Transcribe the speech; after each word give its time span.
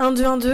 1, 0.00 0.12
2, 0.12 0.24
1, 0.24 0.36
2, 0.38 0.48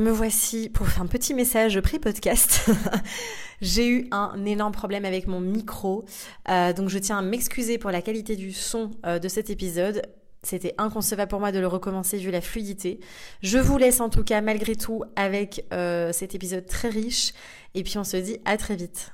me 0.00 0.10
voici 0.10 0.68
pour 0.68 0.88
un 1.00 1.06
petit 1.06 1.34
message 1.34 1.80
pré-podcast. 1.80 2.68
J'ai 3.60 3.86
eu 3.88 4.08
un 4.10 4.44
énorme 4.44 4.72
problème 4.72 5.04
avec 5.04 5.28
mon 5.28 5.38
micro, 5.38 6.04
euh, 6.48 6.72
donc 6.72 6.88
je 6.88 6.98
tiens 6.98 7.18
à 7.18 7.22
m'excuser 7.22 7.78
pour 7.78 7.92
la 7.92 8.02
qualité 8.02 8.34
du 8.34 8.52
son 8.52 8.90
euh, 9.06 9.20
de 9.20 9.28
cet 9.28 9.50
épisode. 9.50 10.02
C'était 10.42 10.74
inconcevable 10.78 11.30
pour 11.30 11.38
moi 11.38 11.52
de 11.52 11.60
le 11.60 11.68
recommencer 11.68 12.18
vu 12.18 12.32
la 12.32 12.40
fluidité. 12.40 12.98
Je 13.40 13.58
vous 13.58 13.78
laisse 13.78 14.00
en 14.00 14.08
tout 14.08 14.24
cas 14.24 14.40
malgré 14.40 14.74
tout 14.74 15.04
avec 15.14 15.64
euh, 15.72 16.10
cet 16.12 16.34
épisode 16.34 16.66
très 16.66 16.88
riche 16.88 17.34
et 17.74 17.84
puis 17.84 17.98
on 17.98 18.04
se 18.04 18.16
dit 18.16 18.38
à 18.44 18.56
très 18.56 18.74
vite. 18.74 19.12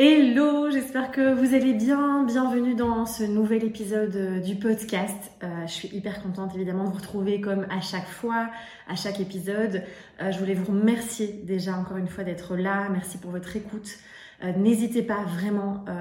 Hello, 0.00 0.70
j'espère 0.70 1.10
que 1.10 1.34
vous 1.34 1.56
allez 1.56 1.74
bien. 1.74 2.22
Bienvenue 2.22 2.76
dans 2.76 3.04
ce 3.04 3.24
nouvel 3.24 3.64
épisode 3.64 4.14
euh, 4.14 4.38
du 4.38 4.54
podcast. 4.54 5.32
Euh, 5.42 5.66
je 5.66 5.72
suis 5.72 5.88
hyper 5.88 6.22
contente 6.22 6.54
évidemment 6.54 6.84
de 6.84 6.90
vous 6.90 6.98
retrouver 6.98 7.40
comme 7.40 7.66
à 7.68 7.80
chaque 7.80 8.06
fois, 8.06 8.48
à 8.86 8.94
chaque 8.94 9.18
épisode. 9.18 9.82
Euh, 10.22 10.30
je 10.30 10.38
voulais 10.38 10.54
vous 10.54 10.66
remercier 10.66 11.40
déjà 11.42 11.72
encore 11.72 11.96
une 11.96 12.06
fois 12.06 12.22
d'être 12.22 12.54
là. 12.54 12.88
Merci 12.90 13.18
pour 13.18 13.32
votre 13.32 13.56
écoute. 13.56 13.98
Euh, 14.44 14.52
n'hésitez 14.52 15.02
pas 15.02 15.24
vraiment 15.24 15.84
euh, 15.88 16.00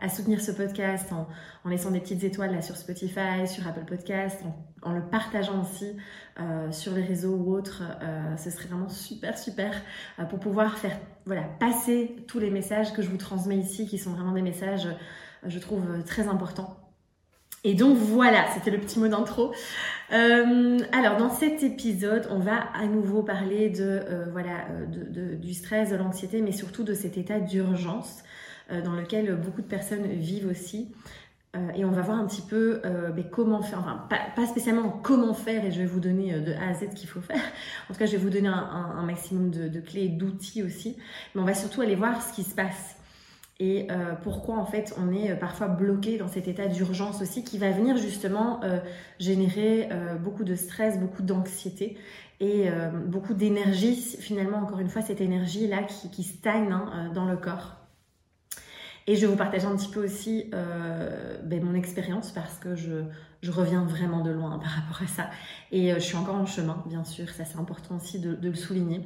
à, 0.00 0.08
soutenir 0.08 0.40
ce 0.40 0.50
podcast 0.50 1.12
en, 1.12 1.28
laissant 1.68 1.90
des 1.90 2.00
petites 2.00 2.24
étoiles 2.24 2.62
sur 2.62 2.76
Spotify, 2.76 3.46
sur 3.46 3.66
Apple 3.68 3.84
Podcast, 3.84 4.42
en, 4.82 4.92
le 4.92 5.02
partageant 5.02 5.62
aussi 5.62 5.96
euh, 6.40 6.72
sur 6.72 6.94
les 6.94 7.02
réseaux 7.02 7.36
ou 7.36 7.54
autres. 7.54 7.82
Ce 8.38 8.50
serait 8.50 8.68
vraiment 8.68 8.88
super 8.88 9.38
super 9.38 9.74
pour 10.30 10.40
pouvoir 10.40 10.78
faire 10.78 10.98
passer 11.60 12.16
tous 12.26 12.38
les 12.38 12.50
messages 12.50 12.92
que 12.92 13.02
je 13.02 13.08
vous 13.08 13.18
transmets 13.18 13.58
ici, 13.58 13.86
qui 13.86 13.98
sont 13.98 14.12
vraiment 14.12 14.32
des 14.32 14.42
messages, 14.42 14.88
je 15.44 15.58
trouve 15.58 16.02
très 16.04 16.26
importants 16.26 16.87
et 17.64 17.74
donc 17.74 17.96
voilà, 17.96 18.46
c'était 18.54 18.70
le 18.70 18.78
petit 18.78 18.98
mot 18.98 19.08
d'intro. 19.08 19.52
Euh, 20.12 20.78
alors 20.92 21.16
dans 21.16 21.30
cet 21.30 21.62
épisode, 21.62 22.28
on 22.30 22.38
va 22.38 22.56
à 22.74 22.86
nouveau 22.86 23.22
parler 23.22 23.68
de 23.68 23.82
euh, 23.82 24.26
voilà 24.30 24.66
euh, 24.70 25.34
du 25.36 25.54
stress, 25.54 25.90
de 25.90 25.96
l'anxiété, 25.96 26.40
mais 26.40 26.52
surtout 26.52 26.84
de 26.84 26.94
cet 26.94 27.18
état 27.18 27.40
d'urgence 27.40 28.22
dans 28.84 28.92
lequel 28.92 29.34
beaucoup 29.34 29.62
de 29.62 29.66
personnes 29.66 30.06
vivent 30.06 30.46
aussi. 30.46 30.92
Et 31.74 31.86
on 31.86 31.90
va 31.90 32.02
voir 32.02 32.18
un 32.18 32.26
petit 32.26 32.42
peu 32.42 32.82
ben, 32.84 33.24
comment 33.30 33.62
faire, 33.62 33.78
enfin 33.78 34.06
pas, 34.36 34.46
spécialement 34.46 34.90
comment 34.90 35.32
faire, 35.32 35.64
et 35.64 35.72
je 35.72 35.78
vais 35.78 35.86
vous 35.86 36.00
donner 36.00 36.38
de 36.38 36.52
A 36.52 36.68
à 36.68 36.74
Z 36.74 36.90
ce 36.90 36.94
qu'il 36.94 37.08
faut 37.08 37.22
faire. 37.22 37.40
En 37.88 37.94
tout 37.94 37.98
cas, 37.98 38.04
je 38.04 38.12
vais 38.12 38.18
vous 38.18 38.28
donner 38.28 38.48
un, 38.48 39.02
maximum 39.06 39.50
de, 39.50 39.68
de 39.68 39.80
clés 39.80 40.04
et 40.04 40.08
d'outils 40.10 40.62
aussi. 40.62 40.98
Mais 41.34 41.40
on 41.40 41.46
va 41.46 41.54
surtout 41.54 41.80
aller 41.80 41.94
voir 41.94 42.22
ce 42.22 42.34
qui 42.34 42.44
se 42.44 42.54
passe 42.54 42.98
et 43.60 43.88
euh, 43.90 44.14
pourquoi 44.22 44.56
en 44.56 44.66
fait 44.66 44.94
on 44.98 45.12
est 45.12 45.32
euh, 45.32 45.36
parfois 45.36 45.66
bloqué 45.66 46.16
dans 46.16 46.28
cet 46.28 46.46
état 46.46 46.68
d'urgence 46.68 47.20
aussi 47.22 47.42
qui 47.42 47.58
va 47.58 47.70
venir 47.70 47.96
justement 47.96 48.60
euh, 48.62 48.78
générer 49.18 49.88
beaucoup 50.22 50.44
de 50.44 50.54
stress, 50.54 50.98
beaucoup 50.98 51.22
d'anxiété 51.22 51.96
et 52.40 52.68
beaucoup 53.06 53.34
d'énergie, 53.34 53.96
finalement 54.20 54.58
encore 54.58 54.78
une 54.78 54.88
fois 54.88 55.02
cette 55.02 55.20
énergie 55.20 55.66
là 55.66 55.82
qui, 55.82 56.08
qui 56.08 56.22
stagne 56.22 56.70
hein, 56.70 57.10
dans 57.14 57.24
le 57.24 57.36
corps. 57.36 57.77
Et 59.08 59.16
je 59.16 59.22
vais 59.22 59.26
vous 59.26 59.36
partager 59.36 59.66
un 59.66 59.74
petit 59.74 59.88
peu 59.88 60.04
aussi 60.04 60.50
ben, 60.52 61.64
mon 61.64 61.74
expérience 61.74 62.30
parce 62.30 62.58
que 62.58 62.76
je, 62.76 63.02
je 63.42 63.52
reviens 63.52 63.84
vraiment 63.84 64.20
de 64.20 64.30
loin 64.30 64.58
par 64.62 64.70
rapport 64.70 65.02
à 65.02 65.06
ça. 65.06 65.30
Et 65.72 65.92
euh, 65.92 65.96
je 65.96 66.00
suis 66.00 66.16
encore 66.16 66.36
en 66.36 66.46
chemin, 66.46 66.82
bien 66.86 67.04
sûr, 67.04 67.28
ça 67.30 67.44
c'est 67.44 67.58
important 67.58 67.96
aussi 67.96 68.18
de, 68.18 68.36
le 68.40 68.54
souligner. 68.54 69.00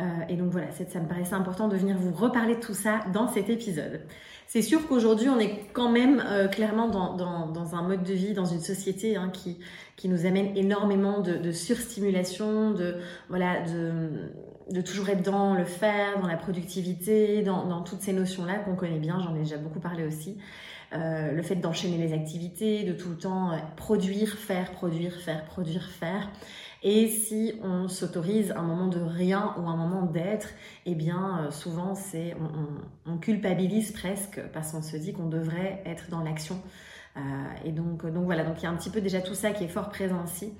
Euh, 0.00 0.02
et 0.28 0.36
donc 0.36 0.50
voilà, 0.50 0.68
ça 0.70 1.00
me 1.00 1.08
paraissait 1.08 1.34
important 1.34 1.68
de 1.68 1.76
venir 1.76 1.96
vous 1.96 2.12
reparler 2.12 2.56
de 2.56 2.60
tout 2.60 2.74
ça 2.74 3.00
dans 3.12 3.28
cet 3.28 3.48
épisode. 3.48 4.00
C'est 4.46 4.62
sûr 4.62 4.86
qu'aujourd'hui, 4.86 5.30
on 5.30 5.38
est 5.38 5.70
quand 5.72 5.90
même 5.90 6.22
euh, 6.26 6.46
clairement 6.46 6.88
dans, 6.88 7.16
dans, 7.16 7.48
dans, 7.48 7.74
un 7.74 7.82
mode 7.82 8.02
de 8.02 8.12
vie, 8.12 8.34
dans 8.34 8.44
une 8.44 8.60
société 8.60 9.16
hein, 9.16 9.30
qui, 9.32 9.58
qui 9.96 10.10
nous 10.10 10.26
amène 10.26 10.54
énormément 10.56 11.20
de, 11.20 11.36
de 11.36 11.52
surstimulation, 11.52 12.72
de, 12.72 12.96
voilà, 13.30 13.62
de, 13.62 14.30
de 14.70 14.80
toujours 14.80 15.08
être 15.08 15.22
dans 15.22 15.54
le 15.54 15.64
faire, 15.64 16.20
dans 16.20 16.26
la 16.26 16.36
productivité, 16.36 17.42
dans, 17.42 17.82
toutes 17.82 18.02
ces 18.02 18.12
notions-là 18.12 18.58
qu'on 18.58 18.76
connaît 18.76 18.98
bien, 18.98 19.20
j'en 19.20 19.34
ai 19.34 19.40
déjà 19.40 19.58
beaucoup 19.58 19.80
parlé 19.80 20.04
aussi. 20.04 20.38
Euh, 20.92 21.32
le 21.32 21.42
fait 21.42 21.56
d'enchaîner 21.56 21.96
les 21.96 22.12
activités, 22.12 22.84
de 22.84 22.92
tout 22.92 23.10
le 23.10 23.16
temps 23.16 23.52
euh, 23.52 23.56
produire, 23.76 24.34
faire, 24.34 24.72
produire, 24.72 25.14
faire, 25.14 25.44
produire, 25.46 25.88
faire. 25.88 26.28
Et 26.82 27.08
si 27.08 27.54
on 27.62 27.88
s'autorise 27.88 28.52
un 28.56 28.62
moment 28.62 28.88
de 28.88 29.00
rien 29.00 29.54
ou 29.58 29.68
un 29.68 29.76
moment 29.76 30.02
d'être, 30.02 30.48
eh 30.84 30.94
bien 30.94 31.46
euh, 31.46 31.50
souvent 31.50 31.94
c'est 31.94 32.36
on, 33.06 33.16
culpabilise 33.18 33.92
presque 33.92 34.40
parce 34.52 34.72
qu'on 34.72 34.82
se 34.82 34.96
dit 34.96 35.12
qu'on 35.12 35.28
devrait 35.28 35.82
être 35.86 36.10
dans 36.10 36.22
l'action. 36.22 36.60
Euh, 37.16 37.20
et 37.66 37.72
donc 37.72 38.10
donc 38.10 38.24
voilà 38.24 38.42
donc 38.42 38.60
il 38.60 38.62
y 38.62 38.66
a 38.66 38.70
un 38.70 38.76
petit 38.76 38.88
peu 38.88 39.02
déjà 39.02 39.20
tout 39.20 39.34
ça 39.34 39.50
qui 39.50 39.64
est 39.64 39.68
fort 39.68 39.90
présent 39.90 40.24
ici 40.24 40.54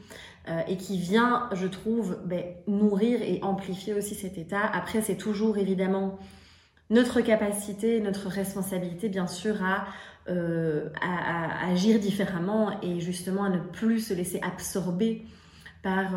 euh, 0.50 0.60
et 0.68 0.76
qui 0.76 0.98
vient 0.98 1.48
je 1.54 1.66
trouve 1.66 2.18
ben, 2.26 2.44
nourrir 2.66 3.22
et 3.22 3.40
amplifier 3.42 3.94
aussi 3.94 4.14
cet 4.14 4.36
état. 4.36 4.60
Après 4.60 5.00
c'est 5.00 5.16
toujours 5.16 5.56
évidemment 5.56 6.18
notre 6.90 7.22
capacité, 7.22 8.00
notre 8.00 8.28
responsabilité 8.28 9.08
bien 9.08 9.26
sûr 9.26 9.64
à 9.64 9.86
euh, 10.28 10.90
agir 11.70 11.98
différemment 11.98 12.78
et 12.82 13.00
justement 13.00 13.44
à 13.44 13.48
ne 13.48 13.58
plus 13.58 14.00
se 14.00 14.12
laisser 14.12 14.38
absorber 14.42 15.24
par 15.82 16.12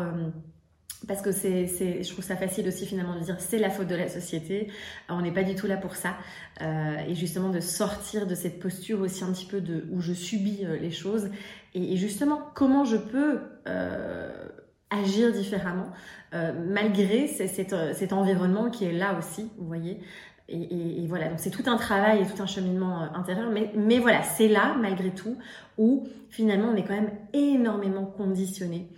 parce 1.06 1.22
que 1.22 1.32
c'est, 1.32 1.66
je 2.02 2.12
trouve 2.12 2.24
ça 2.24 2.36
facile 2.36 2.66
aussi 2.68 2.86
finalement 2.86 3.14
de 3.16 3.20
dire 3.20 3.36
c'est 3.38 3.58
la 3.58 3.70
faute 3.70 3.88
de 3.88 3.94
la 3.94 4.08
société. 4.08 4.68
Alors, 5.08 5.20
on 5.20 5.22
n'est 5.22 5.32
pas 5.32 5.42
du 5.42 5.54
tout 5.54 5.66
là 5.66 5.76
pour 5.76 5.94
ça. 5.94 6.16
Euh, 6.62 6.96
et 7.06 7.14
justement 7.14 7.50
de 7.50 7.60
sortir 7.60 8.26
de 8.26 8.34
cette 8.34 8.58
posture 8.58 9.00
aussi 9.00 9.22
un 9.22 9.32
petit 9.32 9.46
peu 9.46 9.60
de 9.60 9.86
où 9.92 10.00
je 10.00 10.12
subis 10.12 10.64
euh, 10.64 10.78
les 10.78 10.90
choses. 10.90 11.30
Et, 11.74 11.96
justement 11.96 12.40
comment 12.54 12.84
je 12.84 12.96
peux 12.96 13.40
euh, 13.68 14.30
agir 14.90 15.32
différemment 15.32 15.90
euh, 16.34 16.52
malgré 16.68 17.26
cet, 17.28 18.12
environnement 18.12 18.70
qui 18.70 18.84
est 18.84 18.92
là 18.92 19.16
aussi, 19.18 19.50
vous 19.58 19.66
voyez. 19.66 20.00
Et, 20.48 21.04
voilà, 21.08 21.28
donc 21.28 21.40
c'est 21.40 21.50
tout 21.50 21.64
un 21.66 21.76
travail 21.76 22.22
et 22.22 22.26
tout 22.26 22.40
un 22.40 22.46
cheminement 22.46 23.02
euh, 23.02 23.06
intérieur, 23.14 23.50
mais 23.50 23.98
voilà, 23.98 24.22
c'est 24.22 24.48
là, 24.48 24.76
malgré 24.80 25.10
tout, 25.10 25.36
où 25.76 26.06
finalement 26.30 26.68
on 26.68 26.76
est 26.76 26.84
quand 26.84 26.94
même 26.94 27.10
énormément 27.32 28.04
conditionné 28.04 28.88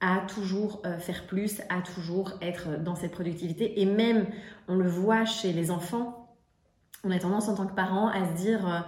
à 0.00 0.22
toujours 0.34 0.82
euh, 0.86 0.98
faire 0.98 1.26
plus, 1.26 1.60
à 1.68 1.80
toujours 1.82 2.32
être 2.40 2.82
dans 2.82 2.94
cette 2.94 3.12
productivité. 3.12 3.80
Et 3.80 3.86
même, 3.86 4.26
on 4.68 4.76
le 4.76 4.88
voit 4.88 5.24
chez 5.24 5.52
les 5.52 5.70
enfants, 5.70 6.36
on 7.04 7.10
a 7.10 7.18
tendance 7.18 7.48
en 7.48 7.54
tant 7.54 7.66
que 7.66 7.74
parent 7.74 8.08
à 8.08 8.26
se 8.26 8.42
dire... 8.42 8.68
Euh, 8.68 8.80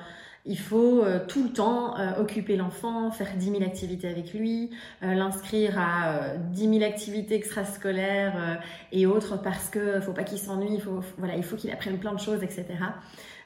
il 0.45 0.59
faut 0.59 1.05
euh, 1.05 1.25
tout 1.27 1.45
le 1.45 1.51
temps 1.51 1.99
euh, 1.99 2.21
occuper 2.21 2.56
l'enfant, 2.56 3.11
faire 3.12 3.28
10 3.37 3.51
000 3.53 3.62
activités 3.62 4.09
avec 4.09 4.34
lui, 4.34 4.71
euh, 5.03 5.15
l'inscrire 5.15 5.78
à 5.78 6.37
10 6.37 6.78
000 6.78 6.84
activités 6.84 7.37
extrascolaires 7.37 8.60
et 8.91 9.07
autres 9.07 9.41
parce 9.41 9.69
que 9.69 10.01
faut 10.01 10.13
pas 10.13 10.25
qu'il 10.25 10.39
s'ennuie, 10.39 10.81
faut, 10.81 11.01
voilà, 11.19 11.36
il 11.36 11.45
faut 11.45 11.57
qu'il 11.57 11.71
apprenne 11.71 11.98
plein 11.98 12.13
de 12.13 12.21
choses, 12.21 12.42
etc. 12.42 12.66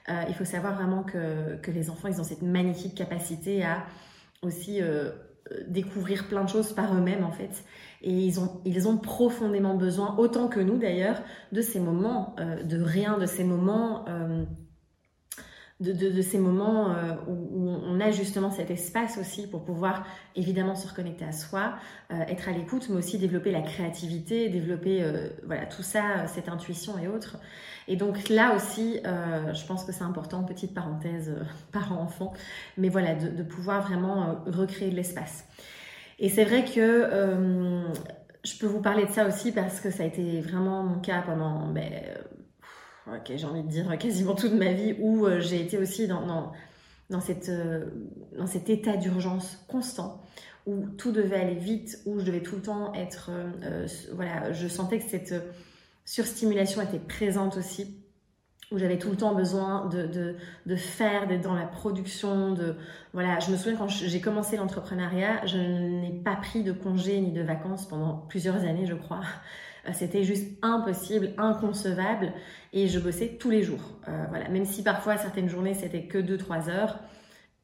il 0.08 0.35
faut 0.35 0.44
savoir 0.44 0.75
vraiment 0.75 1.02
que, 1.02 1.56
que 1.56 1.70
les 1.70 1.90
enfants, 1.90 2.08
ils 2.08 2.20
ont 2.20 2.25
cette 2.25 2.43
magnifique 2.43 2.94
capacité 2.94 3.64
à 3.64 3.85
aussi 4.43 4.81
découvrir 5.69 6.28
plein 6.28 6.44
de 6.44 6.48
choses 6.48 6.72
par 6.72 6.94
eux-mêmes 6.94 7.25
en 7.25 7.32
fait. 7.32 7.64
Et 8.02 8.12
ils 8.12 8.40
ont, 8.40 8.60
ils 8.64 8.88
ont 8.88 8.96
profondément 8.96 9.75
besoin, 9.75 10.16
autant 10.19 10.48
que 10.48 10.60
nous 10.60 10.78
d'ailleurs, 10.78 11.22
de 11.52 11.62
ces 11.62 11.81
moments 11.81 12.37
de 12.38 12.81
rien, 12.81 13.19
de 13.19 13.26
ces 13.26 13.43
moments 13.43 14.04
de, 15.81 15.93
de, 15.93 16.23
ces 16.23 16.38
moments 16.38 16.90
euh, 16.93 17.12
où, 17.28 17.69
on 17.69 18.00
a 18.00 18.11
justement 18.11 18.50
cet 18.50 18.70
espace 18.70 19.19
aussi 19.19 19.46
pour 19.46 19.62
pouvoir 19.62 20.06
évidemment 20.34 20.75
se 20.75 20.88
reconnecter 20.88 21.25
à 21.26 21.32
soi, 21.32 21.75
euh, 22.11 22.20
être 22.28 22.49
à 22.49 22.52
l'écoute, 22.52 22.87
mais 22.88 22.96
aussi 22.96 23.19
développer 23.19 23.50
la 23.50 23.61
créativité, 23.61 24.49
développer 24.49 25.02
euh, 25.02 25.28
voilà 25.44 25.67
tout 25.67 25.82
ça, 25.82 26.26
cette 26.28 26.49
intuition 26.49 26.99
et 26.99 27.08
autres. 27.08 27.37
Et 27.88 27.96
donc 27.96 28.28
là 28.31 28.56
aussi, 28.56 29.00
je 29.05 29.67
pense 29.67 29.84
que 29.84 29.93
c'est 29.93 30.02
important, 30.02 30.43
petite 30.43 30.75
parenthèse 30.75 31.32
parent-enfant, 31.73 32.32
mais 32.76 32.88
voilà 32.88 33.14
de, 33.14 33.28
de 33.28 33.43
pouvoir 33.43 33.82
vraiment 33.82 34.43
recréer 34.46 34.90
de 34.90 34.96
l'espace. 34.96 35.44
Et 36.19 36.28
c'est 36.28 36.44
vrai 36.44 36.64
que 36.64 37.84
je 38.44 38.58
peux 38.58 38.67
vous 38.67 38.81
parler 38.81 39.05
de 39.05 39.11
ça 39.11 39.28
aussi 39.28 39.52
parce 39.52 39.81
que 39.81 39.90
ça 39.90 40.02
a 40.02 40.06
été 40.06 40.40
vraiment 40.40 40.82
mon 40.82 40.99
cas 40.99 41.23
pendant, 41.23 41.69
ben, 41.69 41.93
ok, 43.08 43.32
j'ai 43.37 43.47
envie 43.47 43.62
de 43.62 43.69
dire 43.69 43.97
quasiment 43.99 44.35
toute 44.35 44.55
ma 44.55 44.73
vie, 44.73 44.94
où 45.00 45.26
j'ai 45.38 45.61
été 45.61 45.79
aussi 45.79 46.06
dans, 46.06 46.26
dans, 46.26 46.53
dans, 47.11 47.20
cette, 47.20 47.50
dans 48.37 48.47
cet 48.47 48.69
état 48.70 48.97
d'urgence 48.97 49.64
constant, 49.69 50.23
où 50.67 50.87
tout 50.99 51.12
devait 51.12 51.37
aller 51.37 51.55
vite, 51.55 51.99
où 52.06 52.19
je 52.19 52.25
devais 52.25 52.43
tout 52.43 52.56
le 52.56 52.62
temps 52.62 52.93
être, 52.94 53.31
voilà, 54.12 54.53
je 54.53 54.67
sentais 54.69 54.99
que 54.99 55.08
cette 55.08 55.35
surstimulation 56.05 56.82
était 56.82 56.99
présente 56.99 57.56
aussi 57.56 58.03
où 58.73 58.79
j'avais 58.79 58.99
tout 58.99 59.11
le 59.11 59.17
temps 59.17 59.35
besoin 59.35 59.87
de, 59.87 60.06
de, 60.06 60.37
de 60.67 60.76
faire, 60.76 61.29
d'être 61.29 61.43
dans 61.43 61.55
la 61.55 61.67
production, 61.67 62.52
de 62.52 62.75
voilà. 63.12 63.38
Je 63.38 63.50
me 63.52 63.56
souviens 63.56 63.76
quand 63.76 63.88
j'ai 63.88 64.20
commencé 64.20 64.56
l'entrepreneuriat, 64.56 65.47
je 65.47 65.56
n'ai 65.56 66.12
pas 66.25 66.35
pris 66.37 66.64
de 66.64 66.73
congé 66.73 67.20
ni 67.20 67.31
de 67.32 67.43
vacances 67.43 67.87
pendant 67.87 68.14
plusieurs 68.29 68.64
années, 68.64 68.87
je 68.87 68.94
crois. 68.94 69.20
Euh, 69.88 69.93
c'était 69.93 70.25
juste 70.25 70.47
impossible, 70.62 71.33
inconcevable, 71.38 72.33
et 72.73 72.88
je 72.88 72.99
bossais 72.99 73.37
tous 73.38 73.50
les 73.50 73.62
jours. 73.62 73.99
Euh, 74.09 74.25
voilà, 74.29 74.49
même 74.49 74.65
si 74.65 74.83
parfois 74.83 75.17
certaines 75.17 75.49
journées 75.49 75.75
c'était 75.75 76.05
que 76.05 76.19
2-3 76.19 76.69
heures, 76.69 76.99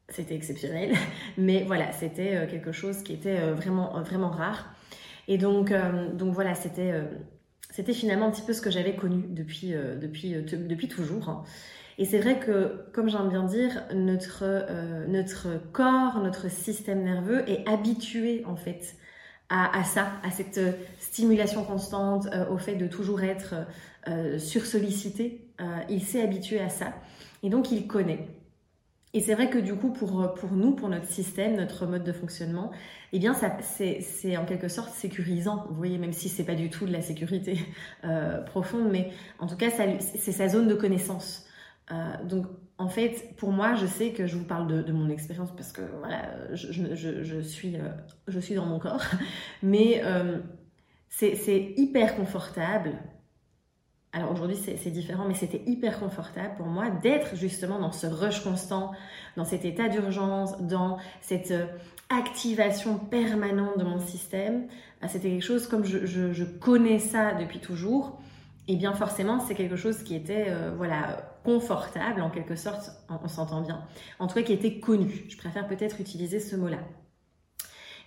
c'était 0.09 0.35
exceptionnel, 0.35 0.93
mais 1.37 1.63
voilà, 1.63 1.91
c'était 1.91 2.35
euh, 2.35 2.47
quelque 2.47 2.71
chose 2.71 3.03
qui 3.03 3.13
était 3.13 3.39
vraiment 3.51 4.01
vraiment 4.01 4.29
rare. 4.29 4.73
Et 5.27 5.37
donc 5.37 5.73
donc 6.17 6.33
voilà, 6.33 6.53
c'était 6.53 6.93
c'était 7.73 7.93
finalement 7.93 8.27
un 8.27 8.31
petit 8.31 8.43
peu 8.43 8.53
ce 8.53 8.61
que 8.61 8.69
j'avais 8.69 8.95
connu 8.95 9.23
depuis, 9.29 9.73
euh, 9.73 9.95
depuis, 9.95 10.35
euh, 10.35 10.43
depuis 10.43 10.87
toujours. 10.87 11.27
Hein. 11.27 11.43
Et 11.97 12.05
c'est 12.05 12.19
vrai 12.19 12.39
que, 12.39 12.85
comme 12.93 13.09
j'aime 13.09 13.29
bien 13.29 13.43
dire, 13.45 13.83
notre, 13.95 14.43
euh, 14.43 15.07
notre 15.07 15.47
corps, 15.71 16.19
notre 16.19 16.51
système 16.51 17.03
nerveux 17.03 17.49
est 17.49 17.67
habitué 17.67 18.43
en 18.45 18.55
fait 18.55 18.95
à, 19.55 19.83
ça, 19.83 20.13
à 20.23 20.31
cette 20.31 20.59
stimulation 20.99 21.63
constante, 21.63 22.27
au 22.49 22.57
fait 22.57 22.75
de 22.75 22.87
toujours 22.87 23.21
être 23.21 23.55
sursollicité. 24.39 25.47
il 25.89 26.01
s'est 26.01 26.21
habitué 26.21 26.59
à 26.59 26.69
ça. 26.69 26.93
Et 27.43 27.49
donc 27.49 27.71
il 27.71 27.87
connaît. 27.87 28.27
Et 29.15 29.21
c'est 29.21 29.35
vrai 29.35 29.49
que 29.49 29.59
du 29.59 29.75
coup, 29.75 29.91
pour, 29.91 30.33
pour 30.33 30.53
nous, 30.53 30.71
pour 30.71 30.89
notre 30.89 31.05
système, 31.05 31.55
notre 31.55 31.85
mode 31.85 32.03
de 32.03 32.11
fonctionnement, 32.11 32.71
eh 33.11 33.19
bien, 33.19 33.35
c'est 33.61 34.37
en 34.37 34.45
quelque 34.45 34.67
sorte 34.67 34.91
sécurisant. 34.95 35.67
Vous 35.69 35.75
voyez, 35.75 35.99
même 35.99 36.13
si 36.13 36.29
c'est 36.29 36.43
pas 36.43 36.55
du 36.55 36.71
tout 36.71 36.87
de 36.87 36.91
la 36.91 37.01
sécurité 37.01 37.59
euh, 38.05 38.41
profonde, 38.41 38.89
mais 38.91 39.11
en 39.37 39.45
tout 39.45 39.55
cas, 39.55 39.69
c'est 39.69 40.31
sa 40.31 40.49
zone 40.49 40.67
de 40.67 40.73
connaissance. 40.73 41.45
Euh, 41.91 41.95
donc, 42.23 42.47
en 42.77 42.89
fait, 42.89 43.35
pour 43.37 43.51
moi, 43.51 43.75
je 43.75 43.85
sais 43.85 44.11
que 44.11 44.27
je 44.27 44.35
vous 44.35 44.45
parle 44.45 44.83
de, 44.83 44.91
mon 44.91 45.09
expérience 45.09 45.51
parce 45.55 45.71
que 45.71 45.81
voilà, 45.99 46.53
je, 46.53 47.41
suis, 47.41 47.75
euh, 47.75 47.89
je 48.27 48.39
suis 48.39 48.55
dans 48.55 48.65
mon 48.65 48.79
corps, 48.79 49.03
mais 49.63 50.01
euh, 50.03 50.39
c'est 51.09 51.73
hyper 51.77 52.15
confortable 52.15 52.93
alors 54.15 54.31
aujourd'hui 54.31 54.55
c'est 54.55 54.91
différent, 54.91 55.25
mais 55.27 55.33
c'était 55.33 55.63
hyper 55.65 55.99
confortable 55.99 56.53
pour 56.57 56.67
moi 56.67 56.91
d'être 56.91 57.35
justement 57.35 57.79
dans 57.79 57.91
ce 57.91 58.05
rush 58.05 58.43
constant, 58.43 58.91
dans 59.35 59.43
cet 59.43 59.65
état 59.65 59.89
d'urgence, 59.89 60.55
dans 60.61 60.99
cette 61.21 61.49
euh, 61.49 61.65
activation 62.09 62.99
permanente 62.99 63.79
de 63.79 63.83
mon 63.83 63.99
système. 63.99 64.67
Ah, 65.01 65.07
c'était 65.07 65.29
quelque 65.31 65.43
chose 65.43 65.65
comme 65.67 65.83
je, 65.83 66.43
connais 66.43 66.99
ça 66.99 67.33
depuis 67.33 67.57
toujours. 67.57 68.19
Et 68.67 68.75
bien 68.77 68.93
forcément, 68.93 69.39
c'est 69.39 69.55
quelque 69.55 69.75
chose 69.75 70.03
qui 70.03 70.15
était 70.15 70.45
euh, 70.47 70.71
voilà 70.75 71.33
confortable 71.43 72.21
en 72.21 72.29
quelque 72.29 72.55
sorte, 72.55 72.91
on 73.09 73.27
s'entend 73.27 73.61
bien. 73.61 73.83
En 74.19 74.27
tout 74.27 74.35
cas, 74.35 74.43
qui 74.43 74.53
était 74.53 74.79
connu. 74.79 75.25
Je 75.27 75.37
préfère 75.37 75.67
peut-être 75.67 75.99
utiliser 75.99 76.39
ce 76.39 76.55
mot-là. 76.55 76.79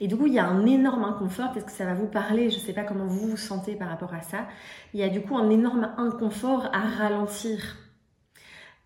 Et 0.00 0.08
du 0.08 0.16
coup, 0.16 0.26
il 0.26 0.34
y 0.34 0.38
a 0.38 0.46
un 0.46 0.66
énorme 0.66 1.04
inconfort. 1.04 1.52
Peut-être 1.52 1.66
que 1.66 1.72
ça 1.72 1.84
va 1.84 1.94
vous 1.94 2.06
parler? 2.06 2.50
Je 2.50 2.56
ne 2.56 2.60
sais 2.60 2.72
pas 2.72 2.84
comment 2.84 3.06
vous 3.06 3.30
vous 3.30 3.36
sentez 3.36 3.76
par 3.76 3.88
rapport 3.88 4.14
à 4.14 4.22
ça. 4.22 4.46
Il 4.94 5.00
y 5.00 5.02
a 5.02 5.08
du 5.08 5.20
coup 5.20 5.36
un 5.36 5.50
énorme 5.50 5.90
inconfort 5.96 6.66
à 6.72 6.80
ralentir, 6.80 7.76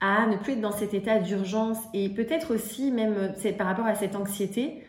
à 0.01 0.27
ne 0.27 0.37
plus 0.37 0.55
être 0.55 0.61
dans 0.61 0.73
cet 0.73 0.95
état 0.95 1.19
d'urgence 1.19 1.79
et 1.95 2.09
peut-être 2.09 2.55
aussi 2.55 2.91
même 2.91 3.35
c'est 3.37 3.53
par 3.53 3.67
rapport 3.67 3.87
à 3.87 3.95
cette 3.95 4.17
anxiété. 4.17 4.85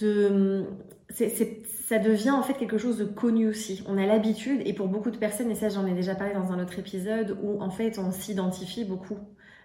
De, 0.00 0.64
ça 1.10 1.98
devient 1.98 2.30
en 2.30 2.42
fait 2.42 2.54
quelque 2.54 2.78
chose 2.78 2.98
de 2.98 3.04
connu 3.04 3.48
aussi. 3.48 3.82
On 3.86 3.96
a 3.96 4.06
l'habitude, 4.06 4.60
et 4.64 4.72
pour 4.72 4.88
beaucoup 4.88 5.10
de 5.10 5.16
personnes, 5.16 5.50
et 5.50 5.54
ça 5.54 5.68
j'en 5.68 5.86
ai 5.86 5.94
déjà 5.94 6.14
parlé 6.14 6.34
dans 6.34 6.52
un 6.52 6.62
autre 6.62 6.78
épisode, 6.78 7.38
où 7.42 7.60
en 7.62 7.70
fait 7.70 7.98
on 7.98 8.12
s'identifie 8.12 8.84
beaucoup 8.84 9.18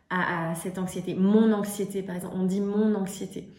à, 0.09 0.53
cette 0.55 0.77
anxiété. 0.77 1.15
Mon 1.15 1.51
anxiété, 1.53 2.03
par 2.03 2.15
exemple, 2.15 2.35
on 2.37 2.43
dit 2.43 2.61
mon 2.61 2.93
anxiété. 2.95 3.49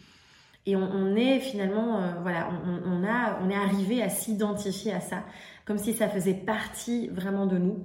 Et 0.66 0.76
on, 0.76 1.14
est 1.14 1.40
finalement, 1.40 2.00
euh, 2.00 2.12
voilà, 2.22 2.48
on, 2.86 3.04
a, 3.04 3.38
on 3.42 3.50
est 3.50 3.54
arrivé 3.54 4.02
à 4.02 4.08
s'identifier 4.08 4.94
à 4.94 5.00
ça, 5.00 5.24
comme 5.66 5.76
si 5.76 5.92
ça 5.92 6.08
faisait 6.08 6.32
partie 6.32 7.08
vraiment 7.08 7.46
de 7.46 7.58
nous. 7.58 7.84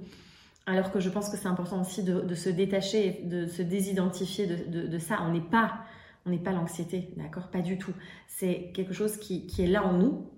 Alors 0.66 0.92
que 0.92 1.00
je 1.00 1.10
pense 1.10 1.28
que 1.28 1.36
c'est 1.36 1.48
important 1.48 1.80
aussi 1.80 2.02
de, 2.02 2.34
se 2.34 2.48
détacher, 2.48 3.20
de 3.24 3.46
se 3.46 3.60
désidentifier 3.60 4.46
de, 4.46 4.98
ça. 4.98 5.18
On 5.26 5.32
n'est 5.32 5.40
pas, 5.40 5.80
on 6.26 6.30
n'est 6.30 6.38
pas 6.38 6.52
l'anxiété, 6.52 7.10
d'accord? 7.16 7.48
Pas 7.48 7.62
du 7.62 7.78
tout. 7.78 7.92
C'est 8.28 8.70
quelque 8.74 8.92
chose 8.92 9.16
qui, 9.16 9.50
est 9.58 9.66
là 9.66 9.84
en 9.84 9.92
nous, 9.92 10.30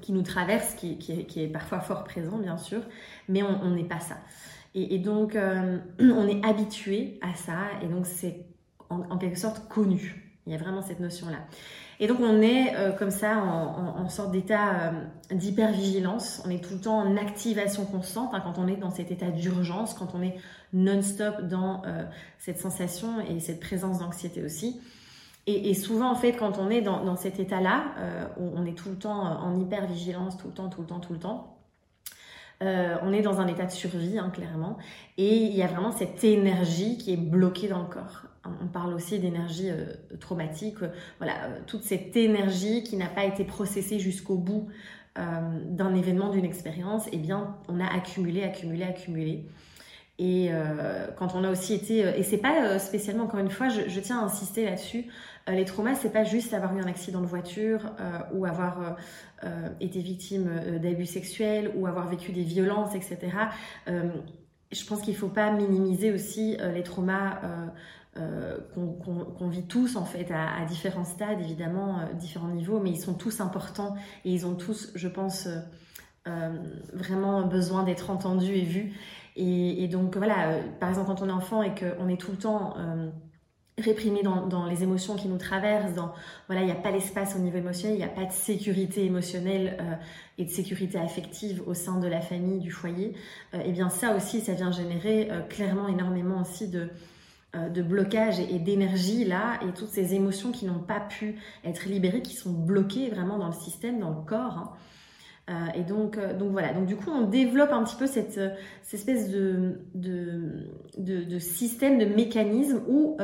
qui 0.00 0.12
nous 0.12 0.22
traverse, 0.22 0.74
qui, 0.74 0.98
est, 1.36 1.48
parfois 1.48 1.80
fort 1.80 2.04
présent, 2.04 2.38
bien 2.38 2.56
sûr, 2.56 2.82
mais 3.28 3.42
on 3.42 3.70
n'est 3.70 3.84
pas 3.84 4.00
ça. 4.00 4.16
Et, 4.74 4.98
donc, 4.98 5.36
euh, 5.36 5.78
on 6.00 6.26
est 6.26 6.44
habitué 6.44 7.18
à 7.20 7.34
ça, 7.34 7.58
et 7.82 7.88
donc 7.88 8.06
c'est 8.06 8.46
en 8.88 9.16
quelque 9.16 9.38
sorte 9.38 9.68
connu. 9.68 10.21
Il 10.46 10.52
y 10.52 10.56
a 10.56 10.58
vraiment 10.58 10.82
cette 10.82 11.00
notion-là. 11.00 11.38
Et 12.00 12.08
donc 12.08 12.18
on 12.20 12.42
est 12.42 12.74
euh, 12.74 12.90
comme 12.90 13.12
ça 13.12 13.36
en, 13.38 14.08
sorte 14.08 14.32
d'état 14.32 14.90
euh, 14.90 15.34
d'hypervigilance, 15.34 16.42
on 16.44 16.50
est 16.50 16.62
tout 16.62 16.74
le 16.74 16.80
temps 16.80 16.98
en 16.98 17.16
activation 17.16 17.84
constante 17.84 18.30
hein, 18.34 18.40
quand 18.42 18.58
on 18.58 18.66
est 18.66 18.74
dans 18.74 18.90
cet 18.90 19.12
état 19.12 19.30
d'urgence, 19.30 19.94
quand 19.94 20.14
on 20.14 20.22
est 20.22 20.34
non-stop 20.72 21.42
dans 21.42 21.82
euh, 21.86 22.04
cette 22.38 22.58
sensation 22.58 23.20
et 23.20 23.38
cette 23.38 23.60
présence 23.60 24.00
d'anxiété 24.00 24.42
aussi. 24.42 24.80
Et, 25.46 25.74
souvent 25.74 26.10
en 26.10 26.14
fait 26.16 26.32
quand 26.32 26.58
on 26.58 26.70
est 26.70 26.82
dans, 26.82 27.16
cet 27.16 27.40
état-là, 27.40 27.94
on 28.36 28.64
est 28.64 28.78
tout 28.78 28.90
le 28.90 28.96
temps 28.96 29.20
en 29.22 29.58
hypervigilance, 29.60 30.36
tout 30.36 30.46
le 30.46 30.52
temps, 30.52 30.68
tout 30.68 30.82
le 30.82 30.86
temps, 30.86 31.00
tout 31.00 31.12
le 31.12 31.18
temps, 31.18 31.56
on 33.02 33.12
est 33.12 33.22
dans 33.22 33.40
un 33.40 33.46
état 33.46 33.64
de 33.64 33.70
survie, 33.70 34.18
hein, 34.18 34.30
clairement. 34.30 34.78
Et 35.18 35.36
il 35.36 35.54
y 35.54 35.62
a 35.62 35.66
vraiment 35.66 35.92
cette 35.92 36.22
énergie 36.24 36.96
qui 36.98 37.12
est 37.12 37.16
bloquée 37.16 37.68
dans 37.68 37.80
le 37.80 37.88
corps 37.88 38.22
on 38.44 38.66
parle 38.66 38.94
aussi 38.94 39.18
d'énergie 39.18 39.70
euh, 39.70 39.86
traumatique, 40.20 40.82
euh, 40.82 40.88
voilà, 41.18 41.44
euh, 41.44 41.58
toute 41.66 41.82
cette 41.82 42.16
énergie 42.16 42.82
qui 42.82 42.96
n'a 42.96 43.06
pas 43.06 43.24
été 43.24 43.44
processée 43.44 43.98
jusqu'au 43.98 44.36
bout 44.36 44.68
d'un 45.14 45.94
événement, 45.94 46.30
d'une 46.30 46.46
expérience, 46.46 47.06
eh 47.12 47.18
bien, 47.18 47.54
on 47.68 47.80
a 47.80 47.84
accumulé, 47.84 48.44
accumulé, 48.44 48.82
accumulé. 48.84 49.44
Et 50.24 50.50
quand 51.16 51.34
on 51.34 51.42
a 51.42 51.50
aussi 51.50 51.74
été, 51.74 51.98
et 51.98 52.22
c'est 52.22 52.38
pas 52.38 52.78
spécialement 52.78 53.24
encore 53.24 53.40
une 53.40 53.50
fois, 53.50 53.68
je, 53.68 53.98
tiens 53.98 54.20
à 54.20 54.24
insister 54.24 54.64
là-dessus, 54.64 55.06
les 55.48 55.64
traumas, 55.64 55.96
c'est 55.96 56.12
pas 56.12 56.22
juste 56.22 56.54
avoir 56.54 56.76
eu 56.76 56.80
un 56.80 56.86
accident 56.86 57.20
de 57.20 57.26
voiture 57.26 57.90
ou 58.32 58.46
avoir 58.46 58.96
été 59.80 59.98
victime 59.98 60.78
d'abus 60.80 61.06
sexuels 61.06 61.72
ou 61.74 61.88
avoir 61.88 62.06
vécu 62.06 62.30
des 62.30 62.44
violences, 62.44 62.94
etc. 62.94 63.18
je 63.86 64.86
pense 64.86 65.00
qu'il 65.02 65.16
faut 65.16 65.28
pas 65.28 65.50
minimiser 65.50 66.12
aussi 66.12 66.56
les 66.72 66.84
traumas 66.84 67.40
euh, 68.18 68.58
qu'on 68.74 69.48
vit 69.48 69.66
tous 69.66 69.96
en 69.96 70.04
fait 70.04 70.30
à, 70.30 70.66
différents 70.66 71.06
stades, 71.06 71.40
évidemment, 71.40 71.98
euh, 71.98 72.12
différents 72.12 72.48
niveaux, 72.48 72.78
mais 72.78 72.90
ils 72.90 73.00
sont 73.00 73.14
tous 73.14 73.40
importants 73.40 73.96
et 74.26 74.30
ils 74.30 74.44
ont 74.44 74.54
tous, 74.54 74.92
je 74.94 75.08
pense, 75.08 75.48
euh, 76.28 76.50
vraiment 76.92 77.46
besoin 77.46 77.84
d'être 77.84 78.10
entendus 78.10 78.52
et 78.52 78.64
vus. 78.64 78.92
Et, 79.36 79.88
donc 79.88 80.16
voilà, 80.16 80.58
par 80.78 80.88
exemple, 80.88 81.08
quand 81.08 81.22
on 81.22 81.28
est 81.28 81.32
enfant 81.32 81.62
et 81.62 81.74
qu'on 81.74 82.08
est 82.08 82.20
tout 82.20 82.32
le 82.32 82.36
temps 82.36 82.76
réprimé 83.78 84.22
dans, 84.22 84.66
les 84.66 84.82
émotions 84.82 85.16
qui 85.16 85.28
nous 85.28 85.38
traversent, 85.38 85.98
voilà, 86.48 86.62
il 86.62 86.66
n'y 86.66 86.72
a 86.72 86.76
pas 86.76 86.90
l'espace 86.90 87.34
au 87.34 87.38
niveau 87.38 87.56
émotionnel, 87.56 87.96
il 87.96 87.98
n'y 87.98 88.04
a 88.04 88.08
pas 88.08 88.26
de 88.26 88.32
sécurité 88.32 89.06
émotionnelle 89.06 89.78
et 90.36 90.44
de 90.44 90.50
sécurité 90.50 90.98
affective 90.98 91.62
au 91.66 91.72
sein 91.72 91.98
de 91.98 92.06
la 92.06 92.20
famille, 92.20 92.60
du 92.60 92.70
foyer, 92.70 93.14
et 93.54 93.72
bien 93.72 93.88
ça 93.88 94.14
aussi, 94.14 94.40
ça 94.42 94.52
vient 94.52 94.70
générer 94.70 95.30
clairement 95.48 95.88
énormément 95.88 96.42
aussi 96.42 96.68
de 96.68 96.90
euh, 97.54 97.68
de 97.68 97.82
blocage 97.82 98.40
et 98.40 98.58
d'énergie 98.58 99.26
là 99.26 99.60
et 99.60 99.74
toutes 99.74 99.90
ces 99.90 100.14
émotions 100.14 100.52
qui 100.52 100.64
n'ont 100.64 100.78
pas 100.78 101.00
pu 101.00 101.34
être 101.64 101.84
libérées, 101.84 102.22
qui 102.22 102.34
sont 102.34 102.50
bloquées 102.50 103.10
vraiment 103.10 103.36
dans 103.36 103.48
le 103.48 103.52
système, 103.52 104.00
dans 104.00 104.08
le 104.08 104.24
corps. 104.24 104.56
Hein. 104.56 104.72
Euh, 105.50 105.54
et 105.74 105.82
donc, 105.82 106.18
euh, 106.18 106.38
donc 106.38 106.52
voilà, 106.52 106.72
donc 106.72 106.86
du 106.86 106.94
coup 106.94 107.10
on 107.10 107.22
développe 107.22 107.72
un 107.72 107.82
petit 107.82 107.96
peu 107.96 108.06
cette, 108.06 108.40
espèce 108.92 109.28
de, 109.28 109.80
de, 109.94 111.38
système, 111.40 111.98
de 111.98 112.04
mécanisme 112.04 112.80
où 112.88 113.16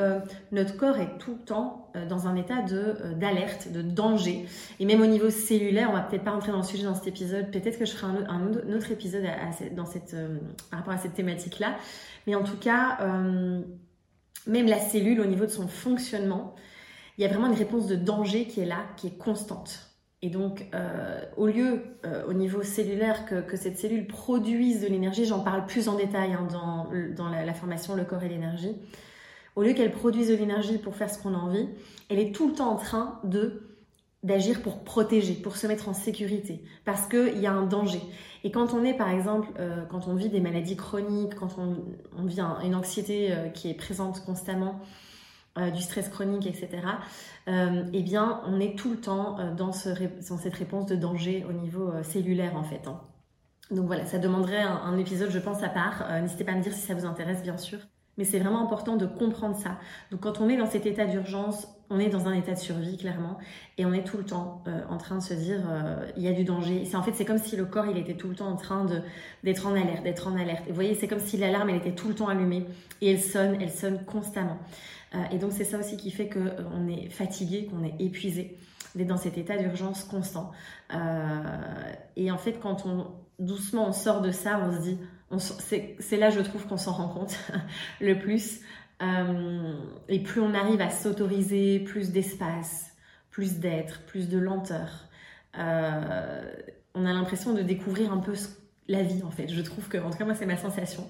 notre 0.50 0.76
corps 0.76 0.98
est 0.98 1.18
tout 1.18 1.32
le 1.32 1.44
temps 1.44 1.90
dans 2.08 2.26
un 2.26 2.36
état 2.36 2.62
d'alerte, 3.16 3.72
de, 3.72 3.82
danger. 3.82 4.46
Et 4.80 4.86
même 4.86 5.00
au 5.00 5.06
niveau 5.06 5.30
cellulaire, 5.30 5.88
on 5.90 5.94
va 5.94 6.00
peut-être 6.00 6.24
pas 6.24 6.32
rentrer 6.32 6.52
dans 6.52 6.58
le 6.58 6.64
sujet 6.64 6.84
dans 6.84 6.94
cet 6.94 7.06
épisode, 7.06 7.50
peut-être 7.50 7.78
que 7.78 7.84
je 7.84 7.92
ferai 7.92 8.12
un, 8.28 8.74
autre 8.74 8.90
épisode 8.90 9.24
dans 9.76 9.86
cette, 9.86 10.16
par 10.70 10.80
rapport 10.80 10.94
à 10.94 10.98
cette 10.98 11.14
thématique-là. 11.14 11.76
Mais 12.26 12.34
en 12.34 12.42
tout 12.42 12.56
cas, 12.56 12.98
même 14.46 14.66
la 14.66 14.78
cellule 14.78 15.20
au 15.20 15.26
niveau 15.26 15.44
de 15.44 15.50
son 15.50 15.68
fonctionnement, 15.68 16.54
il 17.16 17.22
y 17.22 17.24
a 17.24 17.28
vraiment 17.28 17.48
une 17.48 17.58
réponse 17.58 17.86
de 17.86 17.96
danger 17.96 18.46
qui 18.46 18.60
est 18.60 18.66
là, 18.66 18.84
qui 18.96 19.08
est 19.08 19.18
constante. 19.18 19.87
Et 20.20 20.30
donc, 20.30 20.66
euh, 20.74 21.20
au 21.36 21.46
lieu, 21.46 21.84
euh, 22.04 22.26
au 22.26 22.32
niveau 22.32 22.62
cellulaire, 22.62 23.24
que, 23.24 23.56
cette 23.56 23.78
cellule 23.78 24.06
produise 24.06 24.80
de 24.80 24.88
l'énergie, 24.88 25.24
j'en 25.24 25.40
parle 25.40 25.64
plus 25.66 25.88
en 25.88 25.94
détail 25.94 26.32
hein, 26.32 26.48
dans, 26.50 26.88
dans 27.16 27.28
la, 27.28 27.54
formation 27.54 27.94
Le 27.94 28.04
corps 28.04 28.24
et 28.24 28.28
l'énergie, 28.28 28.74
au 29.54 29.62
lieu 29.62 29.74
qu'elle 29.74 29.92
produise 29.92 30.28
de 30.28 30.34
l'énergie 30.34 30.78
pour 30.78 30.96
faire 30.96 31.08
ce 31.08 31.22
qu'on 31.22 31.34
a 31.34 31.38
envie, 31.38 31.68
elle 32.08 32.18
est 32.18 32.34
tout 32.34 32.48
le 32.48 32.54
temps 32.54 32.70
en 32.70 32.76
train 32.76 33.20
de 33.24 33.62
d'agir 34.24 34.62
pour 34.62 34.82
protéger, 34.82 35.34
pour 35.34 35.56
se 35.56 35.68
mettre 35.68 35.88
en 35.88 35.94
sécurité, 35.94 36.64
parce 36.84 37.06
qu'il 37.06 37.38
y 37.38 37.46
a 37.46 37.52
un 37.52 37.66
danger. 37.66 38.00
Et 38.42 38.50
quand 38.50 38.74
on 38.74 38.82
est, 38.82 38.94
par 38.94 39.10
exemple, 39.10 39.46
euh, 39.60 39.84
quand 39.84 40.08
on 40.08 40.16
vit 40.16 40.28
des 40.28 40.40
maladies 40.40 40.74
chroniques, 40.74 41.36
quand 41.36 41.56
on, 41.56 41.76
on 42.18 42.24
vit 42.24 42.40
une 42.64 42.74
anxiété 42.74 43.32
qui 43.54 43.70
est 43.70 43.74
présente 43.74 44.24
constamment, 44.24 44.80
euh, 45.58 45.70
du 45.70 45.82
stress 45.82 46.08
chronique, 46.08 46.46
etc., 46.46 46.68
euh, 47.48 47.82
eh 47.92 48.02
bien, 48.02 48.42
on 48.46 48.60
est 48.60 48.78
tout 48.78 48.90
le 48.90 48.96
temps 48.98 49.38
euh, 49.40 49.54
dans, 49.54 49.72
cette 49.72 50.54
réponse 50.54 50.86
de 50.86 50.96
danger 50.96 51.44
au 51.48 51.52
niveau 51.52 51.92
cellulaire, 52.02 52.56
en 52.56 52.62
fait. 52.62 52.86
Hein. 52.86 53.00
Donc 53.70 53.86
voilà, 53.86 54.06
ça 54.06 54.18
demanderait 54.18 54.62
un, 54.62 54.96
épisode, 54.98 55.30
je 55.30 55.38
pense, 55.38 55.62
à 55.62 55.68
part. 55.68 56.06
N'hésitez 56.22 56.44
pas 56.44 56.52
à 56.52 56.56
me 56.56 56.62
dire 56.62 56.72
si 56.72 56.80
ça 56.80 56.94
vous 56.94 57.06
intéresse, 57.06 57.42
bien 57.42 57.58
sûr. 57.58 57.78
Mais 58.16 58.24
c'est 58.24 58.38
vraiment 58.38 58.62
important 58.62 58.96
de 58.96 59.06
comprendre 59.06 59.56
ça. 59.56 59.78
Donc 60.10 60.20
quand 60.20 60.40
on 60.40 60.48
est 60.48 60.56
dans 60.56 60.66
cet 60.66 60.86
état 60.86 61.04
d'urgence, 61.04 61.68
on 61.90 62.00
est 62.00 62.08
dans 62.08 62.26
un 62.26 62.32
état 62.32 62.52
de 62.52 62.58
survie, 62.58 62.96
clairement, 62.96 63.38
et 63.76 63.86
on 63.86 63.92
est 63.92 64.04
tout 64.04 64.16
le 64.16 64.24
temps 64.24 64.64
en 64.90 64.96
train 64.96 65.16
de 65.16 65.22
se 65.22 65.34
dire, 65.34 65.60
il 66.16 66.22
y 66.22 66.28
a 66.28 66.32
du 66.32 66.44
danger. 66.44 66.82
En 66.94 67.02
fait, 67.02 67.12
c'est 67.14 67.24
comme 67.24 67.38
si 67.38 67.56
le 67.56 67.66
corps, 67.66 67.86
il 67.86 67.96
était 67.96 68.16
tout 68.16 68.28
le 68.28 68.34
temps 68.34 68.48
en 68.48 68.56
train 68.56 68.86
d'être 69.44 69.66
en 69.66 69.74
alerte, 69.74 70.02
d'être 70.02 70.26
en 70.26 70.36
alerte. 70.36 70.64
Et 70.66 70.70
vous 70.70 70.74
voyez, 70.74 70.94
c'est 70.94 71.08
comme 71.08 71.20
si 71.20 71.36
l'alarme, 71.36 71.68
elle 71.70 71.76
était 71.76 71.94
tout 71.94 72.08
le 72.08 72.14
temps 72.14 72.28
allumée, 72.28 72.66
et 73.00 73.12
elle 73.12 73.20
sonne, 73.20 73.58
elle 73.60 73.70
sonne 73.70 74.04
constamment. 74.04 74.58
Euh, 75.14 75.18
et 75.32 75.38
donc 75.38 75.52
c'est 75.52 75.64
ça 75.64 75.78
aussi 75.78 75.96
qui 75.96 76.10
fait 76.10 76.28
qu'on 76.28 76.40
euh, 76.40 76.88
est 76.88 77.08
fatigué, 77.08 77.66
qu'on 77.66 77.84
est 77.84 77.94
épuisé, 77.98 78.56
d'être 78.94 79.08
dans 79.08 79.16
cet 79.16 79.38
état 79.38 79.56
d'urgence 79.56 80.04
constant. 80.04 80.52
Euh, 80.94 81.42
et 82.16 82.30
en 82.30 82.38
fait, 82.38 82.58
quand 82.60 82.86
on 82.86 83.06
doucement 83.38 83.88
on 83.88 83.92
sort 83.92 84.20
de 84.20 84.32
ça, 84.32 84.60
on 84.60 84.72
se 84.72 84.82
dit, 84.82 84.98
c'est 86.00 86.16
là 86.16 86.30
je 86.30 86.40
trouve 86.40 86.66
qu'on 86.66 86.76
s'en 86.76 86.92
rend 86.92 87.08
compte 87.08 87.38
le 88.00 88.18
plus. 88.18 88.60
et 90.08 90.18
plus 90.20 90.40
on 90.40 90.54
arrive 90.54 90.80
à 90.80 90.90
s'autoriser 90.90 91.80
plus 91.80 92.10
d'espace, 92.10 92.92
plus 93.30 93.58
d'être, 93.58 94.02
plus 94.06 94.28
de 94.28 94.38
lenteur, 94.38 95.06
on 95.54 97.06
a 97.06 97.12
l'impression 97.12 97.54
de 97.54 97.62
découvrir 97.62 98.12
un 98.12 98.18
peu 98.18 98.34
la 98.88 99.02
vie 99.02 99.22
en 99.22 99.30
fait. 99.30 99.48
Je 99.48 99.60
trouve 99.60 99.88
que, 99.88 99.98
en 99.98 100.10
tout 100.10 100.18
cas 100.18 100.24
moi 100.24 100.34
c'est 100.34 100.46
ma 100.46 100.56
sensation. 100.56 101.08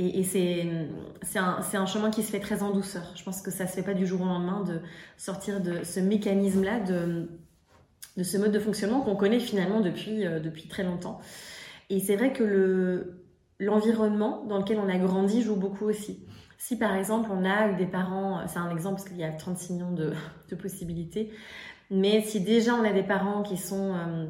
Et, 0.00 0.22
c'est 0.22 1.38
un, 1.38 1.86
chemin 1.86 2.10
qui 2.10 2.22
se 2.22 2.30
fait 2.30 2.38
très 2.38 2.62
en 2.62 2.70
douceur. 2.70 3.12
Je 3.16 3.24
pense 3.24 3.42
que 3.42 3.50
ça 3.50 3.66
se 3.66 3.74
fait 3.74 3.82
pas 3.82 3.94
du 3.94 4.06
jour 4.06 4.20
au 4.20 4.26
lendemain 4.26 4.62
de 4.62 4.80
sortir 5.16 5.60
de 5.60 5.82
ce 5.82 5.98
mécanisme-là, 5.98 6.78
de, 6.78 7.28
ce 8.22 8.36
mode 8.38 8.52
de 8.52 8.60
fonctionnement 8.60 9.00
qu'on 9.00 9.16
connaît 9.16 9.40
finalement 9.40 9.80
depuis, 9.80 10.24
euh, 10.24 10.38
très 10.68 10.84
longtemps. 10.84 11.20
Et 11.90 11.98
c'est 11.98 12.14
vrai 12.14 12.32
que 12.32 12.44
le, 12.44 13.24
l'environnement 13.58 14.44
dans 14.44 14.58
lequel 14.58 14.78
on 14.78 14.88
a 14.88 14.98
grandi 14.98 15.42
joue 15.42 15.56
beaucoup 15.56 15.86
aussi. 15.86 16.24
Si 16.58 16.78
par 16.78 16.94
exemple 16.94 17.30
on 17.32 17.44
a 17.44 17.72
des 17.72 17.86
parents, 17.86 18.46
c'est 18.46 18.58
un 18.58 18.70
exemple 18.70 18.96
parce 18.96 19.08
qu'il 19.08 19.18
y 19.18 19.24
a 19.24 19.32
36 19.32 19.72
millions 19.72 19.92
de, 19.92 20.12
de, 20.48 20.54
possibilités, 20.54 21.32
mais 21.90 22.20
si 22.20 22.40
déjà 22.40 22.74
on 22.74 22.84
a 22.84 22.92
des 22.92 23.02
parents 23.02 23.42
qui 23.42 23.56
sont, 23.56 23.94
euh, 23.94 24.26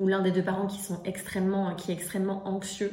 ou 0.00 0.08
l'un 0.08 0.22
des 0.22 0.32
deux 0.32 0.42
parents 0.42 0.66
qui 0.66 0.80
sont 0.80 1.00
extrêmement, 1.04 1.74
qui 1.76 1.92
est 1.92 1.94
extrêmement 1.94 2.46
anxieux, 2.48 2.90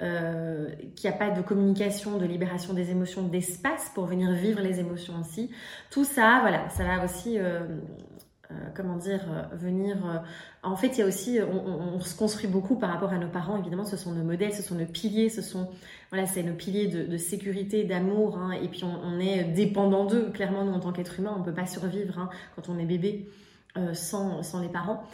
euh, 0.00 0.68
qu'il 0.94 1.10
n'y 1.10 1.16
a 1.16 1.18
pas 1.18 1.30
de 1.30 1.42
communication, 1.42 2.18
de 2.18 2.24
libération 2.24 2.72
des 2.72 2.92
émotions, 2.92 3.22
d'espace 3.22 3.90
pour 3.94 4.06
venir 4.06 4.30
vivre 4.30 4.60
les 4.60 4.78
émotions 4.78 5.14
aussi. 5.20 5.50
Tout 5.90 6.04
ça, 6.04 6.38
voilà, 6.40 6.68
ça 6.68 6.84
va 6.84 7.04
aussi, 7.04 7.36
euh, 7.36 7.62
euh, 8.52 8.54
comment 8.76 8.96
dire, 8.96 9.48
venir. 9.54 9.96
en 10.62 10.76
fait, 10.76 10.86
il 10.88 10.98
y 10.98 11.02
a 11.02 11.06
aussi, 11.06 11.40
on, 11.40 11.98
se 11.98 12.16
construit 12.16 12.48
beaucoup 12.48 12.76
par 12.76 12.90
rapport 12.90 13.12
à 13.12 13.18
nos 13.18 13.26
parents. 13.26 13.58
Évidemment, 13.58 13.84
ce 13.84 13.96
sont 13.96 14.12
nos 14.12 14.22
modèles, 14.22 14.54
ce 14.54 14.62
sont 14.62 14.76
nos 14.76 14.86
piliers, 14.86 15.30
ce 15.30 15.42
sont, 15.42 15.68
voilà, 16.10 16.26
c'est 16.26 16.44
nos 16.44 16.54
piliers 16.54 16.86
de, 16.86 17.16
sécurité, 17.16 17.82
d'amour. 17.82 18.38
Hein, 18.38 18.52
et 18.52 18.68
puis, 18.68 18.84
on, 18.84 19.18
est 19.18 19.42
dépendant 19.42 20.04
d'eux. 20.04 20.30
Clairement, 20.30 20.64
nous, 20.64 20.74
en 20.74 20.80
tant 20.80 20.92
qu'être 20.92 21.18
humain, 21.18 21.32
on 21.34 21.40
ne 21.40 21.44
peut 21.44 21.54
pas 21.54 21.66
survivre 21.66 22.20
hein, 22.20 22.30
quand 22.54 22.68
on 22.68 22.78
est 22.78 22.86
bébé 22.86 23.28
sans, 23.94 24.44
sans 24.44 24.60
les 24.60 24.68
parents. 24.68 25.04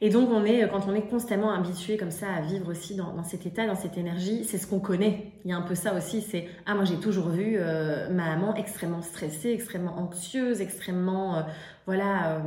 Et 0.00 0.10
donc, 0.10 0.28
on 0.30 0.44
est, 0.44 0.68
quand 0.68 0.86
on 0.88 0.94
est 0.94 1.08
constamment 1.08 1.52
habitué 1.52 1.96
comme 1.96 2.10
ça 2.10 2.32
à 2.32 2.40
vivre 2.40 2.70
aussi 2.70 2.96
dans, 2.96 3.22
cet 3.22 3.46
état, 3.46 3.66
dans 3.66 3.76
cette 3.76 3.96
énergie, 3.96 4.44
c'est 4.44 4.58
ce 4.58 4.66
qu'on 4.66 4.80
connaît. 4.80 5.32
Il 5.44 5.50
y 5.50 5.54
a 5.54 5.56
un 5.56 5.62
peu 5.62 5.74
ça 5.74 5.94
aussi, 5.94 6.22
c'est 6.22 6.48
ah 6.66 6.74
moi 6.74 6.84
j'ai 6.84 6.98
toujours 6.98 7.28
vu 7.28 7.56
euh, 7.56 8.08
ma 8.10 8.36
maman 8.36 8.54
extrêmement 8.56 9.02
stressée, 9.02 9.50
extrêmement 9.50 9.98
anxieuse, 9.98 10.60
extrêmement 10.60 11.38
euh, 11.38 11.42
voilà 11.86 12.42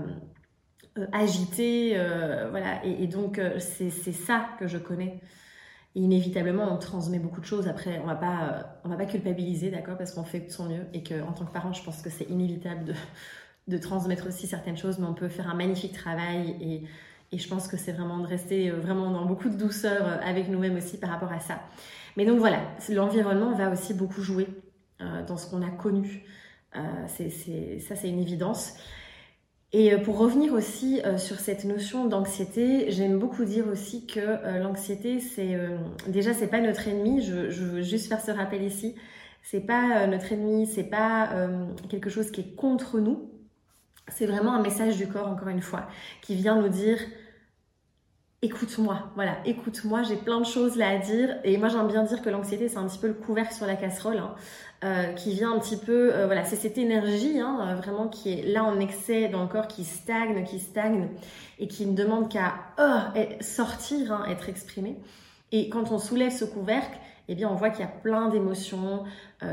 euh, 0.98 1.06
agitée, 1.14 1.98
voilà. 2.52 2.84
Et, 2.84 3.08
donc 3.08 3.40
c'est 3.60 3.92
ça 3.92 4.48
que 4.60 4.68
je 4.68 4.78
connais. 4.78 5.22
Et 5.96 6.02
inévitablement, 6.02 6.72
on 6.72 6.78
transmet 6.78 7.20
beaucoup 7.20 7.42
de 7.42 7.46
choses. 7.46 7.68
Après, 7.68 8.00
on 8.04 8.08
va 8.08 8.16
pas 8.16 8.80
va 8.84 8.96
pas 8.96 9.06
culpabiliser, 9.06 9.72
d'accord, 9.72 9.98
parce 9.98 10.12
qu'on 10.12 10.24
fait 10.24 10.42
de 10.42 10.52
son 10.52 10.66
mieux 10.66 10.86
et 10.94 11.04
que 11.04 11.22
en 11.22 11.34
tant 11.34 11.46
que 11.46 11.52
parent, 11.52 11.74
je 11.74 11.84
pense 11.84 12.02
que 12.02 12.10
c'est 12.10 12.30
inévitable 12.30 12.86
de 12.86 12.94
de 13.68 13.78
transmettre 13.78 14.28
aussi 14.28 14.48
certaines 14.48 14.78
choses, 14.78 14.98
mais 15.00 15.08
on 15.08 15.14
peut 15.14 15.28
faire 15.28 15.50
un 15.50 15.54
magnifique 15.54 15.94
travail 15.94 16.56
et 16.62 16.84
et 17.32 17.38
je 17.38 17.48
pense 17.48 17.68
que 17.68 17.78
c'est 17.78 17.92
vraiment 17.92 18.20
de 18.20 18.28
rester 18.28 18.70
euh, 18.70 18.80
vraiment 18.80 19.12
dans 19.12 19.26
beaucoup 19.26 19.50
de 19.50 19.58
douceur 19.58 20.08
euh, 20.08 20.18
avec 20.24 20.48
nous-mêmes 20.48 20.78
aussi 20.78 20.98
par 20.98 21.10
rapport 21.10 21.32
à 21.32 21.40
ça. 21.40 21.62
Mais 22.16 22.26
donc 22.26 22.40
voilà, 22.40 22.62
l'environnement 22.90 23.54
va 23.54 23.70
aussi 23.72 23.94
beaucoup 23.94 24.22
jouer 24.22 24.48
euh, 25.02 25.26
dans 25.26 25.38
ce 25.38 25.50
qu'on 25.50 25.62
a 25.62 25.70
connu. 25.70 26.24
ça, 26.74 27.96
c'est 27.96 28.10
une 28.10 28.20
évidence. 28.20 28.74
Et 29.74 29.96
pour 29.98 30.18
revenir 30.18 30.54
aussi 30.54 31.02
sur 31.18 31.40
cette 31.40 31.66
notion 31.66 32.06
d'anxiété, 32.06 32.90
j'aime 32.90 33.20
beaucoup 33.20 33.44
dire 33.44 33.68
aussi 33.68 34.08
que 34.08 34.58
l'anxiété, 34.60 35.20
c'est 35.20 35.60
déjà 36.08 36.34
c'est 36.34 36.48
pas 36.48 36.62
notre 36.62 36.88
ennemi. 36.88 37.22
Je, 37.22 37.50
je, 37.50 37.64
veux 37.64 37.82
juste 37.82 38.08
faire 38.08 38.22
ce 38.22 38.32
rappel 38.32 38.64
ici. 38.64 38.96
C'est 39.44 39.60
pas 39.60 40.08
notre 40.08 40.32
ennemi, 40.32 40.68
c'est 40.68 40.86
pas 40.90 41.50
quelque 41.90 42.10
chose 42.10 42.32
qui 42.32 42.42
est 42.42 42.56
contre 42.56 43.00
nous 43.00 43.30
c'est 44.10 44.26
vraiment 44.26 44.54
un 44.54 44.62
message 44.62 44.98
du 44.98 45.08
corps, 45.08 45.28
encore 45.28 45.50
une 45.50 45.62
fois, 45.62 45.88
qui 46.22 46.36
vient 46.36 46.56
nous 46.62 46.70
dire 46.70 47.00
écoute-moi, 48.42 49.10
voilà, 49.16 49.38
écoute-moi, 49.46 50.04
j'ai 50.04 50.16
plein 50.16 50.40
de 50.40 50.46
choses 50.46 50.76
là 50.76 50.90
à 50.90 50.98
dire. 50.98 51.38
Et 51.44 51.58
moi, 51.58 51.70
j'aime 51.70 51.88
bien 51.88 52.04
dire 52.04 52.22
que 52.22 52.30
l'anxiété, 52.30 52.70
c'est 52.70 52.78
un 52.78 52.88
petit 52.88 53.00
peu 53.00 53.08
le 53.08 53.14
couvercle 53.14 53.54
sur 53.54 53.66
la 53.66 53.76
casserole, 53.76 54.18
hein, 54.18 54.36
euh, 54.84 55.14
qui 55.14 55.34
vient 55.34 55.54
un 55.54 55.60
petit 55.60 55.78
peu, 55.78 56.14
euh, 56.14 56.28
voilà, 56.28 56.46
c'est 56.46 56.56
cette 56.56 56.78
énergie, 56.78 57.40
hein, 57.40 57.60
euh, 57.62 57.76
vraiment, 57.76 58.08
qui 58.08 58.32
est 58.32 58.44
là 58.44 58.64
en 58.64 58.80
excès 58.80 59.28
dans 59.28 59.42
le 59.42 59.48
corps, 59.48 59.68
qui 59.68 59.84
stagne, 59.84 60.44
qui 60.44 60.60
stagne, 60.60 61.10
et 61.60 61.68
qui 61.68 61.86
ne 61.88 61.96
demande 61.96 62.30
qu'à 62.30 62.54
oh, 62.80 63.20
sortir, 63.42 64.12
hein, 64.12 64.26
être 64.30 64.50
exprimée. 64.50 64.98
Et 65.52 65.70
quand 65.70 65.92
on 65.92 65.98
soulève 65.98 66.32
ce 66.32 66.46
couvercle, 66.46 66.98
eh 67.30 67.36
bien, 67.36 67.50
on 67.50 67.56
voit 67.56 67.72
qu'il 67.72 67.82
y 67.82 67.88
a 67.88 67.92
plein 67.92 68.30
d'émotions 68.30 69.04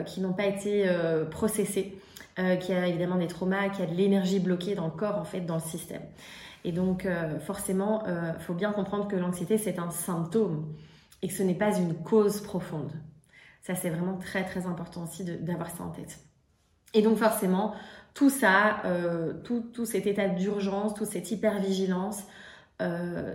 qui 0.06 0.20
n'ont 0.20 0.32
pas 0.32 0.46
été 0.46 0.88
processées. 1.30 1.96
Euh, 2.40 2.56
qu'il 2.56 2.74
y 2.74 2.78
a 2.78 2.88
évidemment 2.88 3.14
des 3.14 3.28
traumas, 3.28 3.68
qu'il 3.68 3.84
y 3.84 3.86
a 3.86 3.90
de 3.90 3.94
l'énergie 3.94 4.40
bloquée 4.40 4.74
dans 4.74 4.86
le 4.86 4.90
corps, 4.90 5.18
en 5.18 5.24
fait, 5.24 5.42
dans 5.42 5.54
le 5.54 5.60
système. 5.60 6.02
Et 6.64 6.72
donc, 6.72 7.06
euh, 7.06 7.38
forcément, 7.38 8.02
il 8.06 8.10
euh, 8.10 8.38
faut 8.40 8.54
bien 8.54 8.72
comprendre 8.72 9.06
que 9.06 9.14
l'anxiété, 9.14 9.56
c'est 9.56 9.78
un 9.78 9.90
symptôme 9.90 10.66
et 11.22 11.28
que 11.28 11.34
ce 11.34 11.44
n'est 11.44 11.54
pas 11.54 11.78
une 11.78 11.94
cause 11.94 12.40
profonde. 12.40 12.90
Ça, 13.62 13.76
c'est 13.76 13.88
vraiment 13.88 14.16
très, 14.16 14.44
très 14.44 14.66
important 14.66 15.04
aussi 15.04 15.24
d'avoir 15.24 15.70
ça 15.70 15.84
en 15.84 15.90
tête. 15.90 16.18
Et 16.92 17.02
donc, 17.02 17.18
forcément, 17.18 17.72
tout 18.14 18.30
ça, 18.30 18.82
tout, 19.44 19.64
tout, 19.72 19.86
cet 19.86 20.06
état 20.06 20.28
d'urgence, 20.28 20.94
toute 20.94 21.06
cette 21.06 21.30
hypervigilance, 21.30 22.24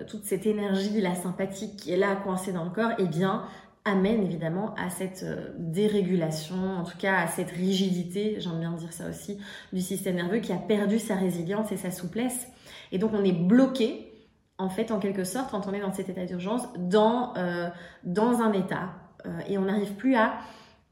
toute 0.07 0.23
cette 0.25 0.45
énergie, 0.45 1.01
la 1.01 1.15
sympathique 1.15 1.77
qui 1.77 1.91
est 1.91 1.97
là 1.97 2.15
coincée 2.15 2.53
dans 2.53 2.63
le 2.63 2.69
corps, 2.69 2.91
eh 2.99 3.07
bien, 3.07 3.43
amène 3.89 4.23
évidemment 4.23 4.73
à 4.75 4.89
cette 4.89 5.23
euh, 5.23 5.49
dérégulation, 5.57 6.77
en 6.77 6.83
tout 6.83 6.97
cas 6.97 7.17
à 7.17 7.27
cette 7.27 7.51
rigidité, 7.51 8.39
j'aime 8.39 8.59
bien 8.59 8.71
dire 8.71 8.93
ça 8.93 9.09
aussi, 9.09 9.39
du 9.73 9.81
système 9.81 10.15
nerveux 10.15 10.39
qui 10.39 10.53
a 10.53 10.57
perdu 10.57 10.99
sa 10.99 11.15
résilience 11.15 11.71
et 11.71 11.77
sa 11.77 11.91
souplesse. 11.91 12.47
Et 12.91 12.97
donc 12.97 13.11
on 13.13 13.23
est 13.23 13.33
bloqué, 13.33 14.11
en 14.57 14.69
fait, 14.69 14.91
en 14.91 14.99
quelque 14.99 15.23
sorte, 15.23 15.51
quand 15.51 15.67
on 15.67 15.73
est 15.73 15.81
dans 15.81 15.93
cet 15.93 16.09
état 16.09 16.25
d'urgence, 16.25 16.63
dans, 16.77 17.33
euh, 17.37 17.69
un 18.05 18.53
état. 18.53 18.89
Euh, 19.25 19.39
et 19.47 19.57
on 19.57 19.63
n'arrive 19.63 19.93
plus 19.93 20.15
à 20.15 20.33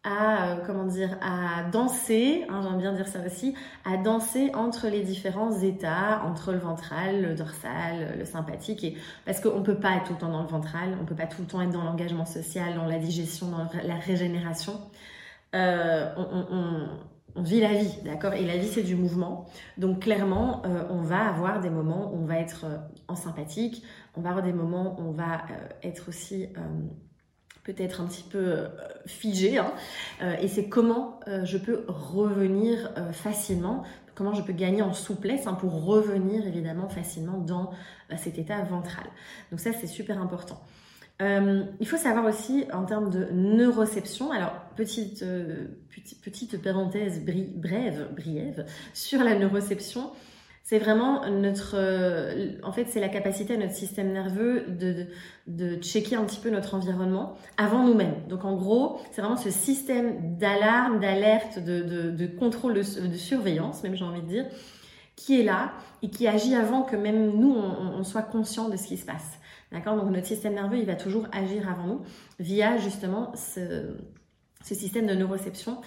à, 0.07 0.51
euh, 0.51 0.55
comment 0.65 0.85
dire, 0.85 1.17
à 1.21 1.63
danser, 1.69 2.45
hein, 2.49 2.61
j'aime 2.63 2.77
bien 2.77 2.93
dire 2.93 3.07
ça 3.07 3.19
aussi, 3.25 3.53
à 3.85 3.97
danser 3.97 4.51
entre 4.53 4.87
les 4.87 5.01
différents 5.01 5.59
états, 5.59 6.23
entre 6.25 6.53
le 6.53 6.59
ventral, 6.59 7.21
le 7.21 7.35
dorsal, 7.35 8.15
le 8.17 8.25
sympathique, 8.25 8.83
et, 8.83 8.95
parce 9.25 9.41
qu'on 9.41 9.63
peut 9.63 9.79
pas 9.79 9.97
être 9.97 10.05
tout 10.05 10.13
le 10.13 10.19
temps 10.19 10.31
dans 10.31 10.43
le 10.43 10.47
ventral, 10.47 10.97
on 11.01 11.05
peut 11.05 11.15
pas 11.15 11.27
tout 11.27 11.41
le 11.41 11.47
temps 11.47 11.61
être 11.61 11.71
dans 11.71 11.83
l'engagement 11.83 12.25
social, 12.25 12.75
dans 12.75 12.85
la 12.85 12.99
digestion, 12.99 13.47
dans 13.49 13.67
la 13.83 13.95
régénération. 13.95 14.79
Euh, 15.55 16.13
on, 16.15 17.41
vit 17.41 17.61
la 17.61 17.73
vie, 17.73 17.99
d'accord? 18.03 18.33
Et 18.33 18.43
la 18.43 18.57
vie, 18.57 18.67
c'est 18.67 18.81
du 18.81 18.95
mouvement. 18.95 19.45
Donc 19.77 19.99
clairement, 19.99 20.63
euh, 20.65 20.85
on 20.89 21.01
va 21.01 21.27
avoir 21.27 21.59
des 21.59 21.69
moments 21.69 22.11
où 22.11 22.23
on 22.23 22.25
va 22.25 22.39
être 22.39 22.65
en 23.07 23.15
sympathique, 23.15 23.83
on 24.15 24.21
va 24.21 24.29
avoir 24.29 24.43
des 24.43 24.53
moments 24.53 24.99
où 24.99 25.09
on 25.09 25.11
va 25.11 25.43
être 25.83 26.09
aussi 26.09 26.47
peut-être 27.67 28.01
un 28.01 28.07
petit 28.07 28.23
peu 28.23 28.65
figé, 29.05 29.59
hein. 29.59 29.71
et 30.41 30.47
c'est 30.47 30.67
comment 30.67 31.19
je 31.43 31.57
peux 31.57 31.83
revenir 31.87 32.91
facilement, 33.11 33.83
comment 34.15 34.33
je 34.33 34.41
peux 34.41 34.53
gagner 34.53 34.81
en 34.81 34.93
souplesse 34.93 35.45
hein, 35.45 35.53
pour 35.53 35.85
revenir 35.85 36.47
évidemment 36.47 36.89
facilement 36.89 37.37
dans 37.37 37.71
cet 38.17 38.39
état 38.39 38.63
ventral. 38.63 39.05
Donc 39.51 39.59
ça, 39.59 39.71
c'est 39.73 39.87
super 39.87 40.19
important. 40.19 40.59
Euh, 41.21 41.63
il 41.79 41.87
faut 41.87 41.97
savoir 41.97 42.25
aussi 42.25 42.65
en 42.71 42.85
termes 42.85 43.09
de 43.09 43.25
neuroception, 43.31 44.31
alors 44.31 44.53
petite, 44.75 45.23
euh, 45.23 45.65
petite, 45.89 46.21
petite, 46.21 46.61
parenthèse 46.61 47.25
brève 47.25 48.65
sur 48.93 49.23
la 49.23 49.37
neuroception, 49.37 50.11
c'est 50.69 50.79
vraiment 50.79 51.25
notre, 51.29 51.75
euh, 51.77 52.51
en 52.61 52.73
fait, 52.73 52.87
c'est 52.89 52.99
la 52.99 53.07
capacité 53.07 53.53
à 53.53 53.57
notre 53.57 53.73
système 53.73 54.11
nerveux 54.11 54.65
de, 54.67 55.75
checker 55.77 56.17
un 56.17 56.25
petit 56.25 56.41
peu 56.41 56.49
notre 56.49 56.75
environnement 56.75 57.35
avant 57.55 57.85
nous-mêmes. 57.85 58.27
Donc 58.27 58.43
en 58.43 58.53
gros, 58.57 58.99
c'est 59.11 59.21
vraiment 59.21 59.37
ce 59.37 59.49
système 59.49 60.35
d'alarme, 60.37 60.99
d'alerte, 60.99 61.59
de, 61.59 62.27
contrôle, 62.37 62.73
de, 62.73 62.83
surveillance, 62.83 63.81
même 63.81 63.95
j'ai 63.95 64.03
envie 64.03 64.21
de 64.21 64.27
dire, 64.27 64.45
qui 65.15 65.39
est 65.39 65.43
là 65.43 65.71
et 66.01 66.09
qui 66.09 66.27
agit 66.27 66.53
avant 66.53 66.81
que 66.81 66.97
même 66.97 67.31
nous 67.37 67.55
on, 67.55 67.99
on 67.99 68.03
soit 68.03 68.23
conscient 68.23 68.67
de 68.67 68.75
ce 68.75 68.87
qui 68.87 68.97
se 68.97 69.05
passe. 69.05 69.39
D'accord? 69.71 69.95
Donc 69.95 70.11
notre 70.11 70.27
système 70.27 70.55
nerveux, 70.55 70.79
il 70.79 70.85
va 70.85 70.95
toujours 70.95 71.27
agir 71.31 71.69
avant 71.69 71.87
nous 71.87 72.01
via 72.41 72.77
justement 72.77 73.31
ce, 73.35 73.95
système 74.63 75.07
de 75.07 75.13
neuroception. 75.13 75.79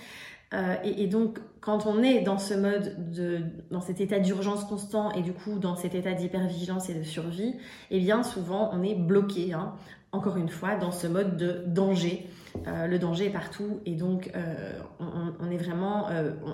Euh, 0.53 0.75
et, 0.83 1.07
donc, 1.07 1.39
quand 1.61 1.87
on 1.87 2.03
est 2.03 2.23
dans 2.23 2.39
ce 2.39 2.55
mode, 2.55 3.13
de, 3.13 3.41
dans 3.71 3.81
cet 3.81 4.01
état 4.01 4.19
d'urgence 4.19 4.65
constant 4.65 5.13
et 5.13 5.23
du 5.23 5.33
coup 5.33 5.61
dans 5.61 5.77
cet 5.77 5.95
état 5.95 6.13
d'hypervigilance 6.13 6.91
et 6.91 6.95
de 6.95 7.05
survie, 7.05 7.55
eh 7.91 8.01
bien 8.01 8.25
souvent 8.25 8.71
on 8.73 8.83
est 8.83 8.97
bloqué, 8.97 9.53
hein, 9.53 9.75
encore 10.11 10.37
une 10.37 10.49
fois, 10.49 10.75
dans 10.75 10.91
ce 10.91 11.07
mode 11.07 11.37
de 11.37 11.63
danger. 11.67 12.29
Euh, 12.67 12.89
le 12.89 12.99
danger 12.99 13.27
est 13.27 13.31
partout 13.31 13.81
et 13.87 13.95
donc 13.95 14.33
euh, 14.35 14.73
on, 14.99 15.51
est 15.53 15.57
vraiment, 15.57 16.09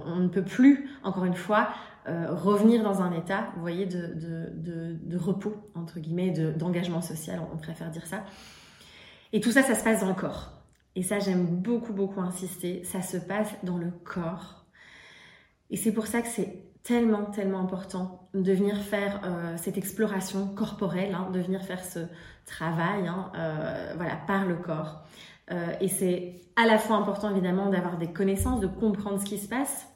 on, 0.06 0.16
ne 0.16 0.28
peut 0.28 0.44
plus, 0.44 0.90
encore 1.02 1.24
une 1.24 1.34
fois, 1.34 1.70
euh, 2.08 2.26
revenir 2.30 2.84
dans 2.84 3.02
un 3.02 3.10
état, 3.12 3.48
vous 3.56 3.62
voyez, 3.62 3.84
de, 3.84 4.14
de, 4.14 4.96
de, 5.02 5.18
repos, 5.18 5.56
entre 5.74 5.98
guillemets, 5.98 6.30
d'engagement 6.30 7.02
social, 7.02 7.40
on 7.52 7.56
préfère 7.56 7.90
dire 7.90 8.06
ça. 8.06 8.24
Et 9.32 9.40
tout 9.40 9.50
ça, 9.50 9.62
ça 9.62 9.74
se 9.74 9.82
passe 9.82 10.00
dans 10.00 10.08
le 10.08 10.14
corps. 10.14 10.55
Et 10.96 11.02
ça, 11.02 11.20
j'aime 11.20 11.46
beaucoup, 11.46 11.92
beaucoup 11.92 12.20
insister, 12.20 12.82
ça 12.82 13.02
se 13.02 13.16
passe 13.18 13.54
dans 13.62 13.78
le 13.78 13.90
corps. 13.90 14.66
Et 15.70 15.76
c'est 15.76 15.92
pour 15.92 16.06
ça 16.06 16.22
que 16.22 16.28
c'est 16.28 16.64
tellement, 16.82 17.26
tellement 17.26 17.60
important 17.60 18.28
de 18.34 18.52
venir 18.52 18.78
faire 18.78 19.20
euh, 19.24 19.56
cette 19.56 19.76
exploration 19.76 20.48
corporelle, 20.48 21.14
hein, 21.14 21.30
de 21.32 21.40
venir 21.40 21.62
faire 21.62 21.84
ce 21.84 22.00
travail 22.46 23.06
hein, 23.06 23.30
euh, 23.36 23.92
voilà, 23.96 24.16
par 24.26 24.46
le 24.46 24.56
corps. 24.56 25.04
et 25.80 25.88
c'est 25.88 26.40
à 26.56 26.66
la 26.66 26.78
fois 26.78 26.96
important, 26.96 27.30
évidemment, 27.30 27.68
d'avoir 27.68 27.98
des 27.98 28.12
connaissances, 28.12 28.60
de 28.60 28.66
comprendre 28.66 29.20
ce 29.20 29.24
qui 29.24 29.38
se 29.38 29.48
passe, 29.48 29.86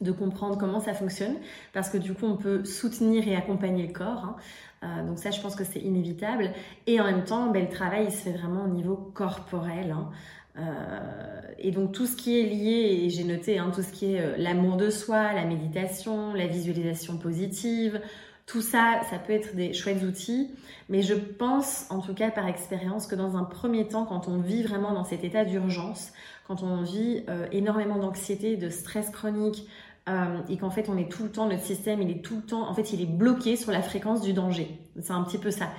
de 0.00 0.12
comprendre 0.12 0.58
comment 0.58 0.80
ça 0.80 0.94
fonctionne, 0.94 1.36
parce 1.72 1.88
que 1.88 1.98
du 1.98 2.14
coup, 2.14 2.26
on 2.26 2.36
peut 2.36 2.64
soutenir 2.64 3.26
et 3.28 3.36
accompagner 3.36 3.86
le 3.86 3.92
corps. 3.92 4.24
Hein. 4.24 4.36
Euh, 4.84 5.06
donc 5.06 5.18
ça, 5.18 5.30
je 5.30 5.40
pense 5.40 5.56
que 5.56 5.64
c'est 5.64 5.80
inévitable. 5.80 6.50
Et 6.86 7.00
en 7.00 7.04
même 7.04 7.24
temps, 7.24 7.50
ben, 7.50 7.62
le 7.62 7.68
travail, 7.68 8.06
il 8.08 8.12
se 8.12 8.18
fait 8.18 8.32
vraiment 8.32 8.64
au 8.64 8.68
niveau 8.68 8.96
corporel. 9.14 9.92
Hein. 9.92 10.10
Euh, 10.56 11.40
et 11.58 11.72
donc 11.72 11.92
tout 11.92 12.06
ce 12.06 12.16
qui 12.16 12.38
est 12.38 12.44
lié, 12.44 13.04
et 13.04 13.10
j'ai 13.10 13.24
noté 13.24 13.58
hein, 13.58 13.72
tout 13.74 13.82
ce 13.82 13.90
qui 13.90 14.14
est 14.14 14.20
euh, 14.20 14.34
l'amour 14.36 14.76
de 14.76 14.88
soi, 14.88 15.32
la 15.32 15.44
méditation, 15.44 16.32
la 16.32 16.46
visualisation 16.46 17.16
positive, 17.16 18.00
tout 18.46 18.60
ça, 18.60 19.00
ça 19.10 19.18
peut 19.18 19.32
être 19.32 19.56
des 19.56 19.72
chouettes 19.72 20.02
outils, 20.04 20.50
mais 20.88 21.02
je 21.02 21.14
pense, 21.14 21.86
en 21.90 22.00
tout 22.00 22.14
cas 22.14 22.30
par 22.30 22.46
expérience, 22.46 23.06
que 23.06 23.16
dans 23.16 23.36
un 23.36 23.42
premier 23.42 23.88
temps, 23.88 24.04
quand 24.04 24.28
on 24.28 24.38
vit 24.38 24.62
vraiment 24.62 24.92
dans 24.92 25.04
cet 25.04 25.24
état 25.24 25.44
d'urgence, 25.44 26.12
quand 26.46 26.62
on 26.62 26.82
vit 26.82 27.24
énormément 27.52 27.96
d'anxiété, 27.96 28.58
de 28.58 28.68
stress 28.68 29.08
chronique, 29.08 29.66
euh, 30.08 30.40
et 30.48 30.56
qu'en 30.58 30.70
fait 30.70 30.88
on 30.88 30.98
est 30.98 31.10
tout 31.10 31.24
le 31.24 31.30
temps, 31.30 31.48
notre 31.48 31.62
système 31.62 32.02
il 32.02 32.10
est 32.10 32.22
tout 32.22 32.36
le 32.36 32.42
temps, 32.42 32.68
en 32.68 32.74
fait 32.74 32.92
il 32.92 33.00
est 33.00 33.06
bloqué 33.06 33.56
sur 33.56 33.72
la 33.72 33.82
fréquence 33.82 34.20
du 34.20 34.32
danger. 34.32 34.68
C'est 35.00 35.12
un 35.12 35.22
petit 35.22 35.38
peu 35.38 35.50
ça. 35.50 35.70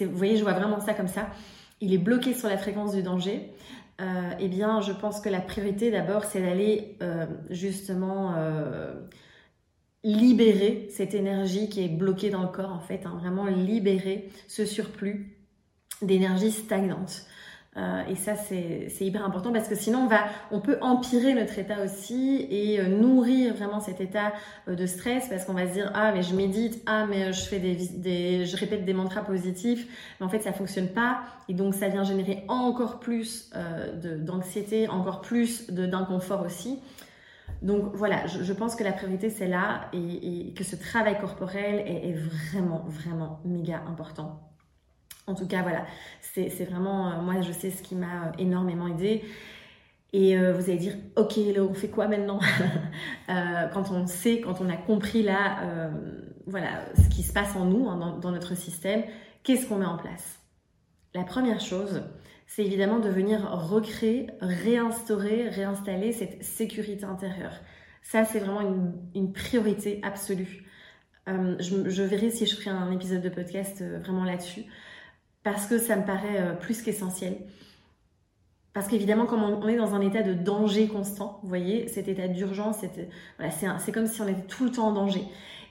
vous 0.00 0.16
voyez, 0.16 0.36
je 0.36 0.42
vois 0.42 0.52
vraiment 0.52 0.80
ça 0.80 0.94
comme 0.94 1.08
ça. 1.08 1.28
Il 1.80 1.92
est 1.92 1.98
bloqué 1.98 2.32
sur 2.32 2.48
la 2.48 2.58
fréquence 2.58 2.94
du 2.94 3.02
danger. 3.02 3.52
Euh, 4.00 4.30
eh 4.38 4.48
bien, 4.48 4.80
je 4.80 4.92
pense 4.92 5.20
que 5.20 5.28
la 5.28 5.40
priorité 5.40 5.90
d'abord, 5.90 6.24
c'est 6.24 6.40
d'aller 6.40 6.96
euh, 7.02 7.26
justement 7.50 8.34
libérer 10.04 10.86
cette 10.90 11.14
énergie 11.14 11.68
qui 11.68 11.84
est 11.84 11.88
bloquée 11.88 12.30
dans 12.30 12.42
le 12.42 12.48
corps, 12.48 12.72
en 12.72 12.80
fait, 12.80 13.04
hein, 13.06 13.18
vraiment 13.20 13.46
libérer 13.46 14.30
ce 14.46 14.64
surplus 14.64 15.36
d'énergie 16.00 16.52
stagnante. 16.52 17.26
Euh, 17.76 18.04
et 18.08 18.14
ça, 18.14 18.34
c'est 18.36 18.88
hyper 19.00 19.24
important 19.24 19.52
parce 19.52 19.68
que 19.68 19.74
sinon, 19.74 20.08
on, 20.50 20.60
peut 20.60 20.78
empirer 20.80 21.34
notre 21.34 21.58
état 21.58 21.82
aussi 21.84 22.46
et 22.50 22.80
euh, 22.80 22.88
nourrir 22.88 23.54
vraiment 23.54 23.80
cet 23.80 24.00
état 24.00 24.32
euh, 24.68 24.74
de 24.74 24.86
stress 24.86 25.28
parce 25.28 25.44
qu'on 25.44 25.52
va 25.52 25.68
se 25.68 25.74
dire 25.74 25.90
ah 25.94 26.12
mais 26.12 26.22
je 26.22 26.34
médite, 26.34 26.82
ah 26.86 27.06
mais 27.06 27.32
je 27.32 28.56
répète 28.56 28.84
des 28.84 28.94
mantras 28.94 29.22
positifs, 29.22 29.86
mais 30.18 30.26
en 30.26 30.28
fait 30.28 30.40
ça 30.40 30.52
fonctionne 30.52 30.88
pas 30.88 31.20
et 31.48 31.54
donc 31.54 31.74
ça 31.74 31.88
vient 31.88 32.04
générer 32.04 32.44
encore 32.48 32.98
plus 32.98 33.50
d'anxiété, 34.22 34.88
encore 34.88 35.20
plus 35.20 35.70
d'inconfort 35.70 36.44
aussi. 36.44 36.78
Donc 37.62 37.94
voilà, 37.94 38.26
je, 38.26 38.52
pense 38.52 38.74
que 38.74 38.84
la 38.84 38.92
priorité 38.92 39.30
c'est 39.30 39.48
là 39.48 39.88
et, 39.92 40.52
que 40.54 40.64
ce 40.64 40.76
travail 40.76 41.18
corporel 41.20 41.80
est 41.86 42.14
vraiment 42.50 42.84
vraiment 42.88 43.40
méga 43.44 43.82
important 43.88 44.40
en 45.26 45.34
tout 45.34 45.46
cas, 45.46 45.62
voilà, 45.62 45.86
c'est 46.20 46.64
vraiment, 46.64 47.10
euh, 47.10 47.20
moi 47.20 47.40
je 47.40 47.52
sais 47.52 47.70
ce 47.70 47.82
qui 47.82 47.94
m'a 47.94 48.26
euh, 48.26 48.32
énormément 48.38 48.88
aidé. 48.88 49.24
Et 50.12 50.38
euh, 50.38 50.52
vous 50.52 50.70
allez 50.70 50.78
dire, 50.78 50.94
ok, 51.16 51.38
on 51.58 51.74
fait 51.74 51.88
quoi 51.88 52.06
maintenant? 52.06 52.38
Quand 53.26 53.90
on 53.90 54.06
sait, 54.06 54.40
quand 54.40 54.60
on 54.60 54.70
a 54.70 54.76
compris 54.76 55.22
là, 55.22 55.90
voilà, 56.46 56.84
ce 56.94 57.08
qui 57.14 57.22
se 57.22 57.32
passe 57.32 57.54
en 57.56 57.64
nous, 57.64 57.88
hein, 57.88 58.18
dans, 58.22 58.30
notre 58.30 58.54
système, 58.56 59.02
qu'est-ce 59.42 59.66
qu'on 59.66 59.76
met 59.76 59.84
en 59.84 59.98
place? 59.98 60.38
La 61.12 61.24
première 61.24 61.60
chose, 61.60 62.02
c'est 62.46 62.64
évidemment 62.64 63.00
de 63.00 63.10
venir 63.10 63.50
recréer, 63.50 64.28
réinstaurer, 64.40 65.48
réinstaller 65.48 66.12
cette 66.12 66.42
sécurité 66.42 67.04
intérieure. 67.04 67.58
Ça, 68.02 68.24
c'est 68.24 68.38
vraiment 68.38 68.62
une, 69.14 69.32
priorité 69.32 70.00
absolue. 70.02 70.64
je, 71.26 71.90
je, 71.90 72.02
verrai 72.04 72.30
si 72.30 72.46
je 72.46 72.54
ferai 72.54 72.70
un 72.70 72.92
épisode 72.92 73.22
de 73.22 73.28
podcast 73.28 73.82
vraiment 73.82 74.24
là-dessus 74.24 74.64
parce 75.46 75.66
que 75.66 75.78
ça 75.78 75.94
me 75.94 76.04
paraît 76.04 76.40
euh, 76.40 76.54
plus 76.54 76.82
qu'essentiel. 76.82 77.36
Parce 78.74 78.88
qu'évidemment, 78.88 79.26
comme 79.26 79.44
on 79.44 79.68
est 79.68 79.76
dans 79.76 79.94
un 79.94 80.00
état 80.00 80.24
de 80.24 80.34
danger 80.34 80.88
constant, 80.88 81.38
vous 81.44 81.48
voyez, 81.48 81.86
cet 81.86 82.08
état 82.08 82.26
d'urgence, 82.26 82.78
c'est 82.80 83.92
comme 83.92 84.08
si 84.08 84.20
on 84.20 84.26
était 84.26 84.42
tout 84.48 84.64
le 84.64 84.72
temps 84.72 84.88
en 84.88 84.92
danger. 84.92 85.22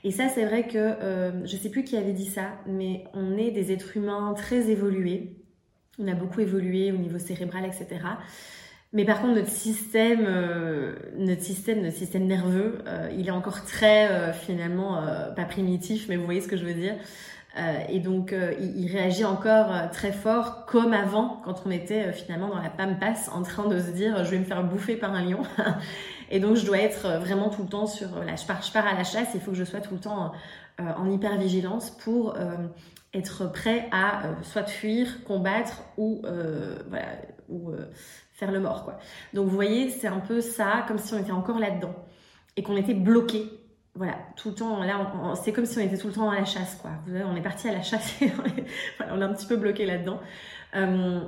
Et 0.02 0.10
ça, 0.12 0.30
c'est 0.30 0.46
vrai 0.46 0.66
que, 0.66 0.78
euh, 0.78 1.46
je 1.46 1.56
ne 1.56 1.60
sais 1.60 1.68
plus 1.68 1.84
qui 1.84 1.98
avait 1.98 2.14
dit 2.14 2.24
ça, 2.24 2.52
mais 2.66 3.04
on 3.12 3.36
est 3.36 3.50
des 3.50 3.70
êtres 3.70 3.98
humains 3.98 4.32
très 4.34 4.70
évolués. 4.70 5.36
On 5.98 6.08
a 6.08 6.14
beaucoup 6.14 6.40
évolué 6.40 6.90
au 6.90 6.96
niveau 6.96 7.18
cérébral, 7.18 7.66
etc. 7.66 8.00
Mais 8.94 9.04
par 9.04 9.20
contre, 9.20 9.34
notre 9.34 9.50
système, 9.50 10.24
euh, 10.26 10.94
notre 11.18 11.42
système, 11.42 11.82
notre 11.82 11.96
système 11.98 12.26
nerveux, 12.26 12.78
il 13.14 13.28
est 13.28 13.32
encore 13.32 13.66
très, 13.66 14.32
finalement, 14.32 15.04
pas 15.36 15.44
primitif, 15.44 16.06
mais 16.08 16.16
vous 16.16 16.24
voyez 16.24 16.40
ce 16.40 16.48
que 16.48 16.56
je 16.56 16.64
veux 16.64 16.74
dire. 16.74 16.94
Euh, 17.56 17.78
et 17.88 18.00
donc, 18.00 18.32
euh, 18.32 18.52
il, 18.60 18.90
réagit 18.90 19.24
encore 19.24 19.72
euh, 19.72 19.86
très 19.90 20.12
fort, 20.12 20.66
comme 20.66 20.92
avant, 20.92 21.40
quand 21.44 21.62
on 21.64 21.70
était 21.70 22.12
finalement 22.12 22.48
dans 22.48 22.60
la 22.60 22.68
pampas, 22.68 23.30
en 23.32 23.42
train 23.42 23.66
de 23.66 23.80
se 23.80 23.90
dire, 23.90 24.24
je 24.24 24.30
vais 24.30 24.38
me 24.38 24.44
faire 24.44 24.62
bouffer 24.62 24.96
par 24.96 25.14
un 25.14 25.24
lion. 25.24 25.40
et 26.30 26.38
donc, 26.38 26.56
je 26.56 26.66
dois 26.66 26.78
être 26.78 27.18
vraiment 27.18 27.48
tout 27.48 27.62
le 27.62 27.68
temps 27.68 27.86
sur, 27.86 28.22
là, 28.24 28.36
je 28.36 28.44
pars, 28.44 28.62
je 28.62 28.70
pars 28.70 28.86
à 28.86 28.94
la 28.94 29.04
chasse, 29.04 29.28
il 29.34 29.40
faut 29.40 29.52
que 29.52 29.56
je 29.56 29.64
sois 29.64 29.80
tout 29.80 29.94
le 29.94 30.00
temps 30.00 30.32
en 30.78 31.10
hyper 31.10 31.38
vigilance 31.38 31.88
pour 31.88 32.36
être 33.14 33.50
prêt 33.50 33.88
à 33.92 34.24
soit 34.42 34.64
fuir, 34.64 35.24
combattre 35.24 35.84
ou, 35.96 36.20
voilà, 36.88 37.06
ou 37.48 37.70
faire 38.32 38.52
le 38.52 38.60
mort, 38.60 38.84
quoi. 38.84 38.98
Donc, 39.32 39.46
vous 39.46 39.54
voyez, 39.54 39.88
c'est 39.88 40.08
un 40.08 40.20
peu 40.20 40.42
ça, 40.42 40.84
comme 40.86 40.98
si 40.98 41.14
on 41.14 41.18
était 41.18 41.32
encore 41.32 41.58
là-dedans 41.58 41.94
et 42.58 42.62
qu'on 42.62 42.76
était 42.76 42.94
bloqué 42.94 43.50
voilà, 43.96 44.18
tout 44.36 44.50
le 44.50 44.54
temps, 44.54 44.82
là, 44.82 45.34
c'est 45.42 45.52
comme 45.52 45.64
si 45.64 45.78
on 45.78 45.80
était 45.80 45.96
tout 45.96 46.08
le 46.08 46.12
temps 46.12 46.28
à 46.30 46.38
la 46.38 46.44
chasse, 46.44 46.76
quoi. 46.76 46.90
On 47.08 47.34
est 47.34 47.42
parti 47.42 47.68
à 47.68 47.72
la 47.72 47.82
chasse 47.82 48.20
et 48.20 48.30
on 49.10 49.20
est, 49.20 49.24
un 49.24 49.32
petit 49.32 49.46
peu 49.46 49.56
bloqué 49.56 49.86
là-dedans. 49.86 50.20
Euh, 50.74 51.20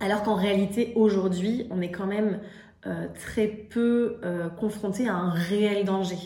alors 0.00 0.22
qu'en 0.24 0.34
réalité, 0.34 0.92
aujourd'hui, 0.96 1.68
on 1.70 1.80
est 1.80 1.92
quand 1.92 2.06
même 2.06 2.40
euh, 2.86 3.06
très 3.14 3.46
peu 3.46 4.18
euh, 4.24 4.48
confronté 4.48 5.08
à 5.08 5.14
un 5.14 5.30
réel 5.30 5.84
danger. 5.84 6.18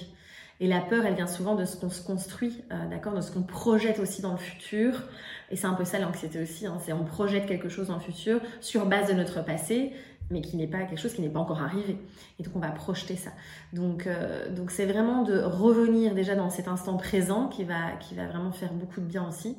Et 0.60 0.66
la 0.66 0.80
peur, 0.80 1.04
elle 1.04 1.14
vient 1.14 1.26
souvent 1.26 1.54
de 1.54 1.66
ce 1.66 1.76
qu'on 1.76 1.90
se 1.90 2.02
construit, 2.02 2.64
d'accord, 2.88 3.12
de 3.12 3.20
ce 3.20 3.30
qu'on 3.30 3.42
projette 3.42 3.98
aussi 3.98 4.22
dans 4.22 4.32
le 4.32 4.38
futur. 4.38 5.02
Et 5.50 5.56
c'est 5.56 5.66
un 5.66 5.74
peu 5.74 5.84
ça 5.84 5.98
l'anxiété 5.98 6.42
aussi, 6.42 6.66
hein, 6.66 6.78
c'est 6.84 6.92
on 6.92 7.04
projette 7.04 7.46
quelque 7.46 7.68
chose 7.68 7.88
dans 7.88 7.94
le 7.94 8.00
futur 8.00 8.40
sur 8.60 8.86
base 8.86 9.08
de 9.08 9.14
notre 9.14 9.44
passé 9.44 9.92
mais 10.30 10.40
qui 10.40 10.56
n'est 10.56 10.66
pas 10.66 10.82
quelque 10.84 10.98
chose 10.98 11.14
qui 11.14 11.22
n'est 11.22 11.28
pas 11.28 11.40
encore 11.40 11.62
arrivé. 11.62 11.98
Et 12.38 12.42
donc 12.42 12.56
on 12.56 12.58
va 12.58 12.70
projeter 12.70 13.16
ça. 13.16 13.30
Donc 13.72 14.06
euh, 14.06 14.52
donc 14.52 14.70
c'est 14.70 14.86
vraiment 14.86 15.22
de 15.22 15.38
revenir 15.38 16.14
déjà 16.14 16.34
dans 16.34 16.50
cet 16.50 16.68
instant 16.68 16.96
présent 16.96 17.48
qui 17.48 17.64
va 17.64 17.92
qui 18.00 18.14
va 18.14 18.26
vraiment 18.26 18.52
faire 18.52 18.72
beaucoup 18.72 19.00
de 19.00 19.06
bien 19.06 19.28
aussi. 19.28 19.56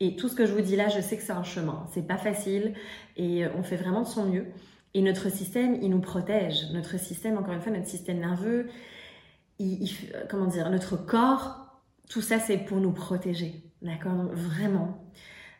Et 0.00 0.16
tout 0.16 0.28
ce 0.28 0.34
que 0.34 0.46
je 0.46 0.52
vous 0.52 0.60
dis 0.60 0.76
là, 0.76 0.88
je 0.88 1.00
sais 1.00 1.16
que 1.16 1.22
c'est 1.22 1.32
un 1.32 1.44
chemin. 1.44 1.86
C'est 1.92 2.06
pas 2.06 2.16
facile 2.16 2.74
et 3.16 3.46
on 3.56 3.62
fait 3.62 3.76
vraiment 3.76 4.02
de 4.02 4.08
son 4.08 4.24
mieux. 4.24 4.46
Et 4.92 5.02
notre 5.02 5.28
système, 5.30 5.78
il 5.82 5.90
nous 5.90 6.00
protège. 6.00 6.70
Notre 6.72 6.98
système, 6.98 7.38
encore 7.38 7.54
une 7.54 7.60
fois, 7.60 7.72
notre 7.72 7.86
système 7.86 8.18
nerveux, 8.18 8.68
il, 9.58 9.88
comment 10.28 10.46
dire, 10.46 10.68
notre 10.70 10.96
corps, 10.96 11.80
tout 12.08 12.20
ça, 12.20 12.38
c'est 12.38 12.58
pour 12.58 12.78
nous 12.78 12.92
protéger. 12.92 13.62
D'accord 13.84 14.30
Vraiment. 14.32 14.98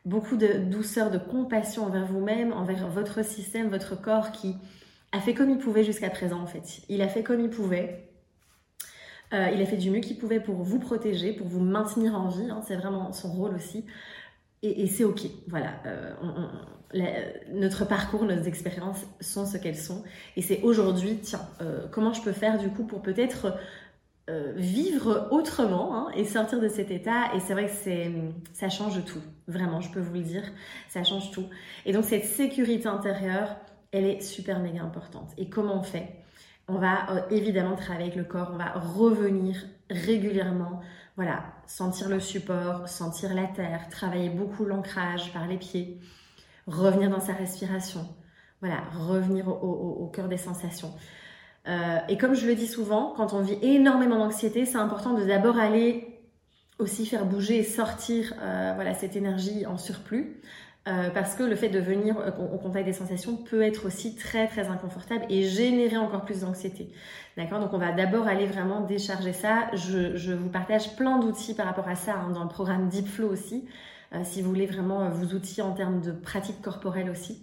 Beaucoup 0.07 0.37
de 0.37 0.59
douceur, 0.71 1.11
de 1.11 1.19
compassion 1.19 1.85
envers 1.85 2.07
vous-même, 2.07 2.53
envers 2.53 2.89
votre 2.89 3.23
système, 3.25 3.69
votre 3.69 4.01
corps 4.01 4.33
qui 4.33 4.57
a 5.13 5.21
fait 5.21 5.35
comme 5.35 5.51
il 5.51 5.59
pouvait 5.59 5.85
jusqu'à 5.85 6.11
présent, 6.11 6.41
en 6.41 6.47
fait. 6.47 6.83
Il 6.89 7.03
a 7.03 7.09
fait 7.09 7.23
comme 7.23 7.41
il 7.41 7.51
pouvait. 7.51 8.09
Euh, 9.33 9.49
il 9.55 9.61
a 9.61 9.67
fait 9.67 9.77
du 9.77 9.91
mieux 9.91 10.01
qu'il 10.01 10.19
pouvait 10.19 10.41
pour 10.41 10.57
vous 10.57 10.79
protéger, 10.79 11.33
pour 11.33 11.47
vous 11.47 11.61
maintenir 11.61 12.15
en 12.15 12.29
vie. 12.29 12.51
Hein. 12.51 12.63
c'est 12.67 12.77
vraiment 12.77 13.13
son 13.13 13.31
rôle 13.31 13.55
aussi. 13.55 13.85
Et, 14.63 14.87
c'est 14.87 15.05
OK. 15.05 15.21
Voilà. 15.49 15.75
Euh, 15.85 16.15
notre 17.53 17.87
parcours, 17.87 18.25
nos 18.25 18.43
expériences 18.45 19.05
sont 19.21 19.45
ce 19.45 19.59
qu'elles 19.59 19.77
sont. 19.77 20.03
Et 20.37 20.43
c'est 20.43 20.63
aujourd'hui, 20.63 21.19
tiens, 21.21 21.47
euh, 21.61 21.87
comment 21.91 22.15
je 22.15 22.23
peux 22.23 22.33
faire 22.33 22.59
du 22.59 22.71
coup 22.71 22.85
pour 22.85 23.03
peut-être 23.03 23.59
vivre 24.29 25.29
autrement 25.31 25.97
hein, 25.97 26.13
et 26.15 26.25
sortir 26.25 26.61
de 26.61 26.69
cet 26.69 26.91
état. 26.91 27.35
Et 27.35 27.41
c'est 27.41 27.53
vrai 27.53 27.67
que 27.67 27.73
c'est, 27.73 28.11
ça 28.53 28.69
change 28.69 29.05
tout. 29.05 29.21
Vraiment, 29.49 29.81
je 29.81 29.91
peux 29.91 30.01
vous 30.01 30.15
le 30.15 30.23
dire. 30.23 30.45
Ça 30.89 31.05
change 31.05 31.31
tout. 31.31 31.47
Et 31.85 31.93
donc 31.93 32.05
cette 32.05 32.25
sécurité 32.25 32.89
intérieure, 32.89 33.57
elle 33.93 34.07
est 34.07 34.21
super 34.21 34.61
méga 34.61 34.83
importante. 34.83 35.31
Et 35.37 35.49
comment 35.49 35.79
on 35.79 35.83
fait? 35.83 36.25
On 36.67 36.79
va 36.79 37.11
euh, 37.11 37.21
évidemment 37.31 37.77
travailler 37.77 38.07
avec 38.07 38.17
le 38.17 38.25
corps, 38.25 38.51
on 38.53 38.57
va 38.57 38.73
revenir 38.73 39.67
régulièrement, 39.91 40.81
voilà, 41.17 41.45
sentir 41.67 42.09
le 42.09 42.21
support, 42.21 42.89
sentir 42.89 43.35
la 43.35 43.45
terre, 43.45 43.89
travailler 43.91 44.31
beaucoup 44.31 44.65
l'ancrage 44.65 45.33
par 45.33 45.47
les 45.47 45.59
pieds, 45.59 46.01
revenir 46.67 47.11
dans 47.11 47.21
sa 47.21 47.35
respiration, 47.35 48.09
voilà, 48.61 48.81
revenir 48.95 49.47
au, 49.49 50.11
cœur 50.13 50.29
des 50.29 50.39
sensations. 50.39 50.93
Euh, 51.67 51.99
et 52.09 52.19
comme 52.19 52.35
je 52.35 52.47
le 52.47 52.55
dis 52.55 52.67
souvent, 52.67 53.15
quand 53.17 53.33
on 53.33 53.41
vit 53.41 53.59
énormément 53.63 54.19
d'anxiété, 54.19 54.67
c'est 54.67 54.79
important 54.79 55.15
de 55.15 55.25
d'abord 55.25 55.59
aller 55.59 56.09
aussi 56.79 57.07
faire 57.07 57.25
bouger 57.25 57.59
et 57.59 57.65
sortir 57.65 58.35
euh, 58.43 58.73
voilà, 58.75 58.95
cette 58.95 59.17
énergie 59.17 59.65
en 59.67 59.79
surplus. 59.79 60.41
Euh, 60.87 61.09
parce 61.09 61.35
que 61.35 61.43
le 61.43 61.57
fait 61.57 61.71
de 61.71 61.79
venir 61.79 62.15
au 62.39 62.59
contact 62.59 62.85
des 62.85 62.93
sensations 62.93 63.37
peut 63.37 63.63
être 63.63 63.87
aussi 63.87 64.17
très 64.17 64.47
très 64.47 64.69
inconfortable 64.69 65.25
et 65.31 65.43
générer 65.45 65.97
encore 65.97 66.27
plus 66.27 66.41
d'anxiété. 66.41 66.91
D'accord? 67.39 67.59
Donc 67.59 67.73
on 67.73 67.79
va 67.79 67.93
d'abord 67.93 68.29
aller 68.29 68.45
vraiment 68.45 68.83
décharger 68.83 69.33
ça. 69.33 69.71
Je, 69.73 70.35
vous 70.35 70.51
partage 70.51 70.95
plein 70.95 71.19
d'outils 71.19 71.55
par 71.55 71.65
rapport 71.65 71.89
à 71.89 71.95
ça 71.95 72.17
hein, 72.17 72.33
dans 72.33 72.43
le 72.43 72.51
programme 72.51 72.89
Deep 72.89 73.09
Flow 73.09 73.29
aussi, 73.29 73.67
euh, 74.13 74.21
si 74.25 74.43
vous 74.43 74.51
voulez 74.51 74.67
vraiment 74.67 75.05
euh, 75.05 75.09
vous 75.09 75.35
outiller 75.35 75.63
en 75.63 75.73
termes 75.73 76.03
de 76.03 76.13
pratique 76.13 76.61
corporelle 76.61 77.09
aussi. 77.09 77.43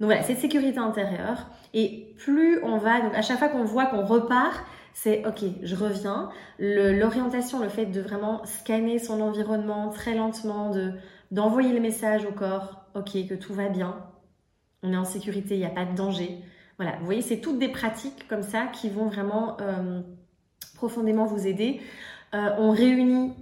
Donc 0.00 0.08
voilà, 0.08 0.22
cette 0.22 0.38
sécurité 0.38 0.78
intérieure. 0.78 1.46
Et 1.74 2.14
plus 2.18 2.62
on 2.62 2.78
va, 2.78 3.00
donc 3.00 3.14
à 3.14 3.22
chaque 3.22 3.38
fois 3.38 3.48
qu'on 3.48 3.64
voit 3.64 3.86
qu'on 3.86 4.04
repart, 4.04 4.64
c'est 4.92 5.26
ok, 5.26 5.44
je 5.62 5.76
reviens. 5.76 6.30
L'orientation, 6.58 7.60
le, 7.60 7.68
fait 7.68 7.86
de 7.86 8.00
vraiment 8.00 8.44
scanner 8.44 8.98
son 8.98 9.20
environnement 9.20 9.90
très 9.90 10.14
lentement, 10.14 10.70
de 10.70 10.92
d'envoyer 11.32 11.72
le 11.72 11.80
message 11.80 12.24
au 12.24 12.30
corps, 12.30 12.84
ok, 12.94 13.26
que 13.28 13.34
tout 13.34 13.52
va 13.52 13.68
bien, 13.68 13.96
on 14.82 14.92
est 14.92 14.96
en 14.96 15.04
sécurité, 15.04 15.54
il 15.54 15.58
n'y 15.58 15.66
a 15.66 15.70
pas 15.70 15.84
de 15.84 15.96
danger. 15.96 16.38
Voilà, 16.78 16.96
vous 16.98 17.04
voyez, 17.04 17.22
c'est 17.22 17.38
toutes 17.38 17.58
des 17.58 17.68
pratiques 17.68 18.28
comme 18.28 18.42
ça 18.42 18.66
qui 18.66 18.88
vont 18.88 19.06
vraiment 19.06 19.56
euh, 19.60 20.00
profondément 20.74 21.24
vous 21.24 21.46
aider. 21.46 21.80
Euh, 22.34 22.50
on 22.58 22.70
réunit 22.70 23.32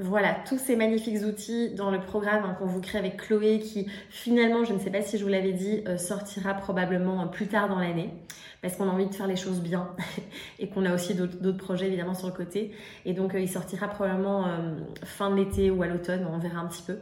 voilà 0.00 0.34
tous 0.46 0.58
ces 0.58 0.76
magnifiques 0.76 1.22
outils 1.24 1.74
dans 1.74 1.90
le 1.90 2.00
programme 2.00 2.44
hein, 2.44 2.56
qu'on 2.58 2.66
vous 2.66 2.80
crée 2.80 2.98
avec 2.98 3.16
Chloé 3.18 3.60
qui 3.60 3.86
finalement, 4.08 4.64
je 4.64 4.72
ne 4.72 4.78
sais 4.78 4.90
pas 4.90 5.02
si 5.02 5.18
je 5.18 5.22
vous 5.22 5.30
l'avais 5.30 5.52
dit, 5.52 5.82
euh, 5.86 5.96
sortira 5.96 6.54
probablement 6.54 7.28
plus 7.28 7.46
tard 7.46 7.68
dans 7.68 7.78
l'année 7.78 8.10
parce 8.62 8.76
qu'on 8.76 8.88
a 8.88 8.92
envie 8.92 9.06
de 9.06 9.14
faire 9.14 9.26
les 9.26 9.36
choses 9.36 9.60
bien 9.60 9.90
et 10.58 10.68
qu'on 10.68 10.84
a 10.84 10.94
aussi 10.94 11.14
d'autres 11.14 11.52
projets 11.52 11.86
évidemment 11.86 12.14
sur 12.14 12.26
le 12.26 12.34
côté. 12.34 12.72
Et 13.04 13.12
donc 13.12 13.32
il 13.34 13.48
sortira 13.48 13.88
probablement 13.88 14.46
fin 15.04 15.30
de 15.30 15.36
l'été 15.36 15.70
ou 15.70 15.82
à 15.82 15.86
l'automne, 15.86 16.26
on 16.30 16.38
verra 16.38 16.60
un 16.60 16.66
petit 16.66 16.82
peu. 16.82 16.98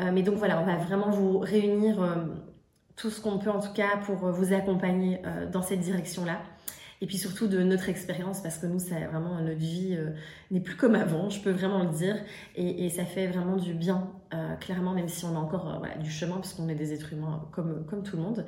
Euh, 0.00 0.10
mais 0.12 0.22
donc 0.22 0.36
voilà, 0.36 0.60
on 0.60 0.64
va 0.64 0.76
vraiment 0.76 1.10
vous 1.10 1.38
réunir 1.38 2.02
euh, 2.02 2.14
tout 2.96 3.10
ce 3.10 3.20
qu'on 3.20 3.38
peut 3.38 3.50
en 3.50 3.60
tout 3.60 3.72
cas 3.72 3.96
pour 4.04 4.24
euh, 4.24 4.32
vous 4.32 4.52
accompagner 4.52 5.20
dans 5.52 5.62
cette 5.62 5.80
direction-là. 5.80 6.40
Et 7.00 7.06
puis 7.06 7.16
surtout 7.16 7.46
de 7.46 7.62
notre 7.62 7.88
expérience, 7.88 8.40
parce 8.40 8.58
que 8.58 8.66
nous, 8.66 8.78
ça, 8.78 8.96
vraiment, 9.10 9.40
notre 9.40 9.58
vie 9.58 9.96
n'est 10.50 10.60
plus 10.60 10.76
comme 10.76 10.96
avant, 10.96 11.30
je 11.30 11.40
peux 11.40 11.50
vraiment 11.50 11.84
le 11.84 11.90
dire. 11.90 12.16
Et, 12.56 12.88
ça 12.90 13.04
fait 13.04 13.28
vraiment 13.28 13.56
du 13.56 13.72
bien, 13.72 14.10
clairement, 14.60 14.94
même 14.94 15.08
si 15.08 15.24
on 15.24 15.36
a 15.36 15.38
encore 15.38 15.80
du 16.00 16.10
chemin, 16.10 16.34
parce 16.36 16.54
qu'on 16.54 16.68
est 16.68 16.74
des 16.74 16.92
êtres 16.92 17.12
humains 17.12 17.48
comme, 17.52 18.02
tout 18.02 18.16
le 18.16 18.22
monde. 18.22 18.46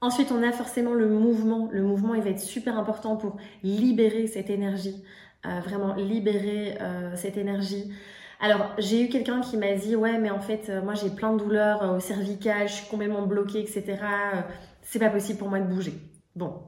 Ensuite, 0.00 0.32
on 0.32 0.42
a 0.42 0.50
forcément 0.50 0.94
le 0.94 1.08
mouvement. 1.08 1.68
Le 1.70 1.82
mouvement, 1.82 2.14
il 2.14 2.22
va 2.22 2.30
être 2.30 2.40
super 2.40 2.76
important 2.76 3.16
pour 3.16 3.36
libérer 3.62 4.26
cette 4.26 4.50
énergie, 4.50 5.04
vraiment 5.44 5.94
libérer 5.94 6.76
cette 7.14 7.36
énergie. 7.36 7.92
Alors, 8.42 8.74
j'ai 8.76 9.04
eu 9.04 9.08
quelqu'un 9.08 9.40
qui 9.40 9.56
m'a 9.56 9.72
dit 9.74 9.94
Ouais, 9.94 10.18
mais 10.18 10.30
en 10.30 10.40
fait, 10.40 10.68
euh, 10.68 10.82
moi 10.82 10.94
j'ai 10.94 11.10
plein 11.10 11.32
de 11.32 11.38
douleurs 11.38 11.82
euh, 11.84 11.96
au 11.96 12.00
cervical, 12.00 12.66
je 12.66 12.72
suis 12.74 12.88
complètement 12.88 13.24
bloquée, 13.24 13.60
etc. 13.60 13.84
Euh, 14.02 14.40
c'est 14.82 14.98
pas 14.98 15.10
possible 15.10 15.38
pour 15.38 15.48
moi 15.48 15.60
de 15.60 15.72
bouger. 15.72 15.94
Bon, 16.34 16.60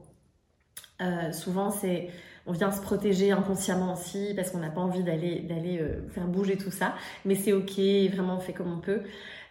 souvent 1.31 1.71
c'est. 1.71 2.09
On 2.47 2.51
vient 2.51 2.71
se 2.71 2.79
protéger 2.79 3.31
inconsciemment 3.31 3.93
aussi 3.93 4.33
parce 4.35 4.51
qu'on 4.51 4.59
n'a 4.59 4.69
pas 4.69 4.81
envie 4.81 5.01
d'aller 5.01 5.39
d'aller 5.39 5.83
faire 6.13 6.27
bouger 6.27 6.57
tout 6.57 6.69
ça, 6.69 6.93
mais 7.25 7.33
c'est 7.33 7.53
ok, 7.53 7.79
vraiment 8.13 8.37
on 8.37 8.39
fait 8.39 8.53
comme 8.53 8.71
on 8.71 8.79
peut. 8.79 9.01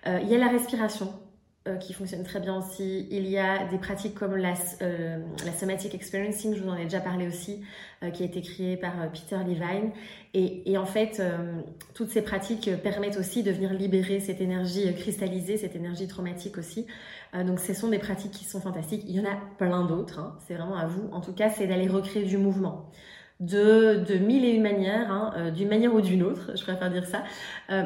Il 0.07 0.29
y 0.29 0.35
a 0.35 0.39
la 0.39 0.49
respiration. 0.49 1.13
Euh, 1.67 1.77
qui 1.77 1.95
fonctionne 1.95 2.23
très 2.25 2.41
bien 2.41 2.59
aussi. 2.59 3.09
Il 3.11 3.27
y 3.27 3.39
a 3.39 3.67
des 3.69 3.79
pratiques 3.79 4.15
comme 4.15 4.37
la, 4.37 4.53
euh, 4.83 5.17
la 5.47 5.53
somatic 5.53 5.95
experiencing, 5.95 6.55
je 6.55 6.63
vous 6.63 6.69
en 6.69 6.77
ai 6.77 6.83
déjà 6.83 7.01
parlé 7.01 7.27
aussi, 7.27 7.63
euh, 8.03 8.11
qui 8.11 8.23
a 8.23 8.27
été 8.27 8.43
créée 8.43 8.77
par 8.77 8.93
Peter 9.11 9.39
Levine. 9.39 9.91
Et, 10.35 10.71
et 10.71 10.77
en 10.77 10.85
fait, 10.85 11.23
toutes 11.95 12.11
ces 12.11 12.21
pratiques 12.21 12.71
permettent 12.83 13.17
aussi 13.17 13.43
de 13.43 13.51
venir 13.51 13.73
libérer 13.73 14.21
cette 14.21 14.43
énergie 14.43 14.95
cristallisée, 14.95 15.57
cette 15.57 15.75
énergie 15.75 16.07
traumatique 16.07 16.59
aussi. 16.59 16.87
donc, 17.47 17.61
ce 17.61 17.73
sont 17.73 17.89
des 17.89 17.99
pratiques 17.99 18.33
qui 18.33 18.45
sont 18.45 18.61
fantastiques. 18.61 19.03
Il 19.07 19.17
y 19.17 19.21
en 19.21 19.25
a 19.25 19.39
plein 19.57 19.87
d'autres, 19.87 20.19
hein. 20.19 20.37
c'est 20.47 20.55
vraiment 20.55 20.77
à 20.77 20.87
vous. 20.87 21.09
En 21.13 21.23
tout 21.23 21.33
cas, 21.33 21.49
c'est 21.49 21.67
d'aller 21.67 21.89
recréer 21.89 22.27
du 22.27 22.37
mouvement 22.37 22.91
de, 23.41 24.05
de 24.05 24.19
mille 24.19 24.45
et 24.45 24.51
une 24.51 24.63
manières, 24.63 25.11
hein, 25.11 25.51
d'une 25.51 25.69
manière 25.69 25.95
ou 25.95 26.01
d'une 26.01 26.25
autre, 26.25 26.53
je 26.57 26.63
préfère 26.63 26.91
dire 26.91 27.07
ça. 27.07 27.23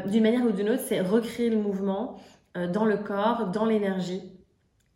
d'une 0.06 0.22
manière 0.22 0.44
ou 0.44 0.50
d'une 0.50 0.70
autre, 0.70 0.82
c'est 0.82 1.00
recréer 1.00 1.50
le 1.50 1.58
mouvement 1.58 2.16
euh, 2.16 2.37
dans 2.66 2.84
le 2.84 2.96
corps, 2.96 3.46
dans 3.46 3.64
l'énergie. 3.64 4.22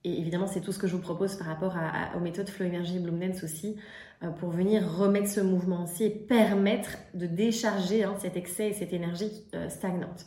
Et 0.04 0.18
évidemment, 0.18 0.46
c'est 0.46 0.60
tout 0.60 0.72
ce 0.72 0.78
que 0.78 0.88
je 0.88 0.96
vous 0.96 1.02
propose 1.02 1.36
par 1.36 1.46
rapport 1.46 1.76
aux 2.16 2.20
méthodes 2.20 2.48
Flow 2.48 2.66
Energy 2.66 2.98
Bloom 2.98 3.20
Dance 3.20 3.44
aussi, 3.44 3.76
euh, 4.22 4.30
pour 4.30 4.50
venir 4.50 4.82
remettre 4.98 5.28
ce 5.28 5.40
mouvement 5.40 5.84
aussi 5.84 6.04
et 6.04 6.10
permettre 6.10 6.90
de 7.14 7.26
décharger 7.26 8.02
hein, 8.02 8.14
cet 8.18 8.36
excès 8.36 8.70
et 8.70 8.72
cette 8.72 8.92
énergie 8.92 9.30
euh, 9.54 9.68
stagnante. 9.68 10.26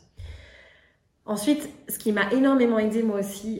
Ensuite, 1.26 1.68
ce 1.90 1.98
qui 1.98 2.12
m'a 2.12 2.32
énormément 2.32 2.78
aidé 2.78 3.02
moi 3.02 3.20
aussi 3.20 3.60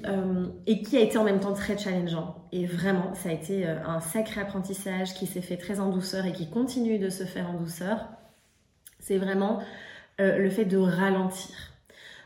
et 0.68 0.84
qui 0.84 0.98
a 0.98 1.00
été 1.00 1.18
en 1.18 1.24
même 1.24 1.40
temps 1.40 1.54
très 1.54 1.76
challengeant, 1.76 2.48
et 2.52 2.68
vraiment, 2.68 3.16
ça 3.16 3.30
a 3.30 3.32
été 3.32 3.66
un 3.66 4.00
sacré 4.02 4.40
apprentissage 4.40 5.16
qui 5.16 5.26
s'est 5.26 5.42
fait 5.42 5.58
très 5.58 5.80
en 5.80 5.90
douceur 5.90 6.28
et 6.28 6.32
qui 6.32 6.48
continue 6.48 7.00
de 7.00 7.10
se 7.10 7.24
faire 7.24 7.50
en 7.50 7.56
douceur, 7.56 8.06
c'est 9.00 9.18
vraiment 9.18 9.64
le 10.20 10.48
fait 10.52 10.66
de 10.66 10.78
ralentir 10.78 11.75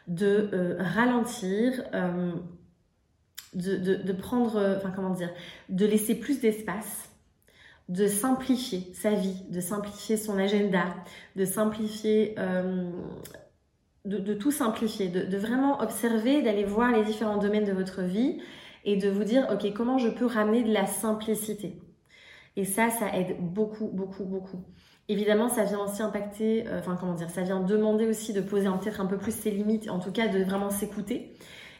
de 0.09 0.49
euh, 0.53 0.75
ralentir, 0.79 1.83
euh, 1.93 2.31
de, 3.53 4.11
prendre, 4.11 4.57
euh, 4.57 4.77
enfin 4.77 4.91
comment 4.93 5.11
dire, 5.11 5.29
de 5.69 5.85
laisser 5.85 6.15
plus 6.15 6.41
d'espace, 6.41 7.09
de 7.87 8.07
simplifier 8.07 8.91
sa 8.93 9.11
vie, 9.11 9.43
de 9.49 9.61
simplifier 9.61 10.17
son 10.17 10.37
agenda, 10.37 10.85
de 11.35 11.45
simplifier, 11.45 12.35
de, 14.05 14.33
tout 14.35 14.51
simplifier, 14.51 15.07
de, 15.07 15.37
vraiment 15.37 15.81
observer, 15.81 16.43
d'aller 16.43 16.65
voir 16.65 16.91
les 16.91 17.03
différents 17.03 17.37
domaines 17.37 17.65
de 17.65 17.71
votre 17.71 18.03
vie 18.03 18.39
et 18.85 18.95
de 18.95 19.09
vous 19.09 19.23
dire, 19.23 19.47
ok, 19.51 19.73
comment 19.73 19.97
je 19.97 20.09
peux 20.09 20.27
ramener 20.27 20.63
de 20.63 20.71
la 20.71 20.85
simplicité. 20.85 21.81
Et 22.55 22.65
ça, 22.65 22.91
ça 22.91 23.15
aide 23.15 23.37
beaucoup, 23.39 23.87
beaucoup, 23.87 24.25
beaucoup. 24.25 24.63
Évidemment, 25.11 25.49
ça 25.49 25.63
vient 25.63 25.79
aussi 25.79 26.03
impacter, 26.03 26.67
euh, 26.67 26.77
enfin 26.79 26.95
comment 26.99 27.15
dire, 27.15 27.31
ça 27.31 27.41
vient 27.41 27.59
demander 27.59 28.05
aussi 28.05 28.31
de 28.31 28.41
poser 28.41 28.69
peut-être 28.79 29.01
un 29.01 29.07
peu 29.07 29.17
plus 29.17 29.35
ses 29.35 29.49
limites, 29.49 29.89
en 29.89 29.97
tout 29.97 30.11
cas 30.11 30.27
de 30.27 30.43
vraiment 30.43 30.69
s'écouter 30.69 31.33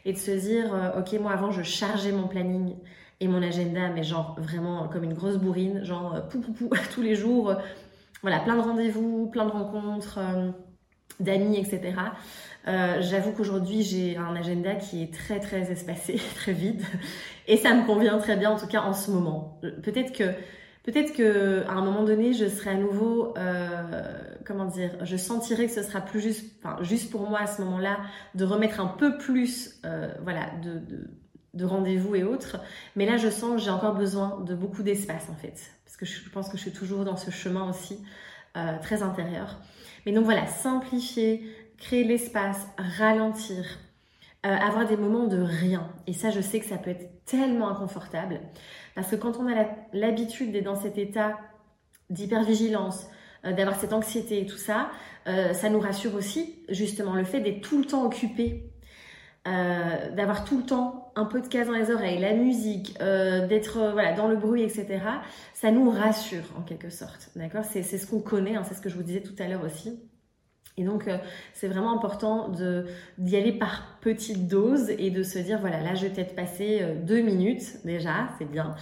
et 0.04 0.12
de 0.12 0.18
se 0.18 0.32
dire, 0.32 0.74
euh, 0.74 0.98
ok, 0.98 1.12
moi 1.20 1.30
avant 1.30 1.52
je 1.52 1.62
chargeais 1.62 2.10
mon 2.10 2.26
planning 2.26 2.74
et 3.20 3.28
mon 3.28 3.40
agenda, 3.40 3.88
mais 3.90 4.02
genre 4.02 4.34
vraiment 4.36 4.88
comme 4.88 5.04
une 5.04 5.14
grosse 5.14 5.36
bourrine, 5.36 5.84
genre 5.84 6.16
euh, 6.16 6.20
pou 6.22 6.40
pou 6.40 6.52
pou 6.52 6.70
tous 6.92 7.02
les 7.02 7.14
jours, 7.14 7.54
voilà, 8.22 8.40
plein 8.40 8.56
de 8.56 8.62
rendez-vous, 8.62 9.28
plein 9.28 9.44
de 9.44 9.52
rencontres, 9.52 10.18
d'amis, 11.20 11.56
etc. 11.56 11.94
J'avoue 12.66 13.30
qu'aujourd'hui 13.30 13.82
j'ai 13.82 14.16
un 14.16 14.34
agenda 14.34 14.74
qui 14.74 15.04
est 15.04 15.14
très 15.14 15.38
très 15.38 15.70
espacé, 15.70 16.20
très 16.34 16.52
vide, 16.52 16.82
et 17.46 17.56
ça 17.56 17.74
me 17.74 17.86
convient 17.86 18.18
très 18.18 18.36
bien 18.36 18.50
en 18.50 18.58
tout 18.58 18.66
cas 18.66 18.82
en 18.82 18.92
ce 18.92 19.12
moment. 19.12 19.60
Peut-être 19.82 20.12
que 20.12 20.34
Peut-être 20.82 21.12
que 21.12 21.62
à 21.68 21.72
un 21.72 21.84
moment 21.84 22.04
donné, 22.04 22.32
je 22.32 22.48
serai 22.48 22.70
à 22.70 22.74
nouveau, 22.74 23.34
euh, 23.36 24.02
comment 24.46 24.64
dire, 24.64 24.92
je 25.02 25.16
sentirai 25.16 25.66
que 25.66 25.72
ce 25.72 25.82
sera 25.82 26.00
plus 26.00 26.20
juste, 26.20 27.10
pour 27.10 27.28
moi 27.28 27.40
à 27.40 27.46
ce 27.46 27.60
moment-là, 27.62 27.98
de 28.34 28.44
remettre 28.44 28.80
un 28.80 28.86
peu 28.86 29.18
plus, 29.18 29.78
euh, 29.84 30.10
voilà, 30.22 30.50
de, 30.62 30.80
de, 31.52 31.64
rendez-vous 31.66 32.14
et 32.14 32.24
autres. 32.24 32.58
Mais 32.96 33.04
là, 33.04 33.18
je 33.18 33.28
sens 33.28 33.56
que 33.56 33.58
j'ai 33.58 33.70
encore 33.70 33.94
besoin 33.94 34.40
de 34.40 34.54
beaucoup 34.54 34.82
d'espace 34.82 35.28
en 35.30 35.34
fait, 35.34 35.60
parce 35.84 35.98
que 35.98 36.06
je 36.06 36.30
pense 36.30 36.48
que 36.48 36.56
je 36.56 36.62
suis 36.62 36.72
toujours 36.72 37.04
dans 37.04 37.16
ce 37.16 37.30
chemin 37.30 37.68
aussi 37.68 37.98
euh, 38.56 38.78
très 38.80 39.02
intérieur. 39.02 39.60
Mais 40.06 40.12
donc 40.12 40.24
voilà, 40.24 40.46
simplifier, 40.46 41.44
créer 41.76 42.04
l'espace, 42.04 42.66
ralentir, 42.78 43.64
avoir 44.42 44.86
des 44.86 44.96
moments 44.96 45.26
de 45.26 45.36
rien. 45.36 45.86
Et 46.06 46.14
ça, 46.14 46.30
je 46.30 46.40
sais 46.40 46.60
que 46.60 46.64
ça 46.64 46.78
peut 46.78 46.88
être 46.88 47.26
tellement 47.26 47.68
inconfortable. 47.68 48.40
Parce 48.94 49.08
que 49.08 49.16
quand 49.16 49.38
on 49.38 49.48
a 49.48 49.66
l'habitude 49.92 50.52
d'être 50.52 50.64
dans 50.64 50.76
cet 50.76 50.98
état 50.98 51.38
d'hypervigilance, 52.10 53.06
euh, 53.46 53.52
d'avoir 53.52 53.78
cette 53.78 53.92
anxiété 53.92 54.40
et 54.42 54.46
tout 54.46 54.58
ça, 54.58 54.90
euh, 55.26 55.54
ça 55.54 55.70
nous 55.70 55.80
rassure 55.80 56.14
aussi, 56.14 56.56
justement, 56.68 57.14
le 57.14 57.24
fait 57.24 57.40
d'être 57.40 57.62
tout 57.62 57.78
le 57.78 57.86
temps 57.86 58.04
occupé, 58.04 58.70
euh, 59.48 60.10
d'avoir 60.14 60.44
tout 60.44 60.58
le 60.58 60.64
temps 60.64 61.12
un 61.16 61.24
peu 61.24 61.40
de 61.40 61.46
casse 61.46 61.66
dans 61.66 61.74
les 61.74 61.90
oreilles, 61.90 62.20
la 62.20 62.34
musique, 62.34 62.98
d'être 62.98 63.92
voilà, 63.92 64.12
dans 64.12 64.28
le 64.28 64.36
bruit, 64.36 64.62
etc. 64.62 65.00
Ça 65.54 65.70
nous 65.70 65.90
rassure 65.90 66.44
en 66.58 66.62
quelque 66.62 66.90
sorte, 66.90 67.30
d'accord? 67.36 67.64
C'est 67.64 67.82
ce 67.82 68.06
qu'on 68.06 68.20
connaît, 68.20 68.56
hein, 68.56 68.62
c'est 68.68 68.74
ce 68.74 68.80
que 68.80 68.88
je 68.88 68.96
vous 68.96 69.02
disais 69.02 69.22
tout 69.22 69.34
à 69.38 69.48
l'heure 69.48 69.64
aussi. 69.64 69.98
Et 70.80 70.82
donc, 70.82 71.08
euh, 71.08 71.18
c'est 71.52 71.68
vraiment 71.68 71.92
important 71.92 72.50
d'y 73.18 73.36
aller 73.36 73.52
par 73.52 73.98
petites 74.00 74.48
doses 74.48 74.88
et 74.88 75.10
de 75.10 75.22
se 75.22 75.38
dire, 75.38 75.58
voilà, 75.60 75.82
là, 75.82 75.94
je 75.94 76.06
vais 76.06 76.08
peut-être 76.08 76.34
passer 76.34 76.78
euh, 76.80 76.94
deux 76.94 77.20
minutes 77.20 77.84
déjà, 77.84 78.30
c'est 78.38 78.50
bien, 78.50 78.74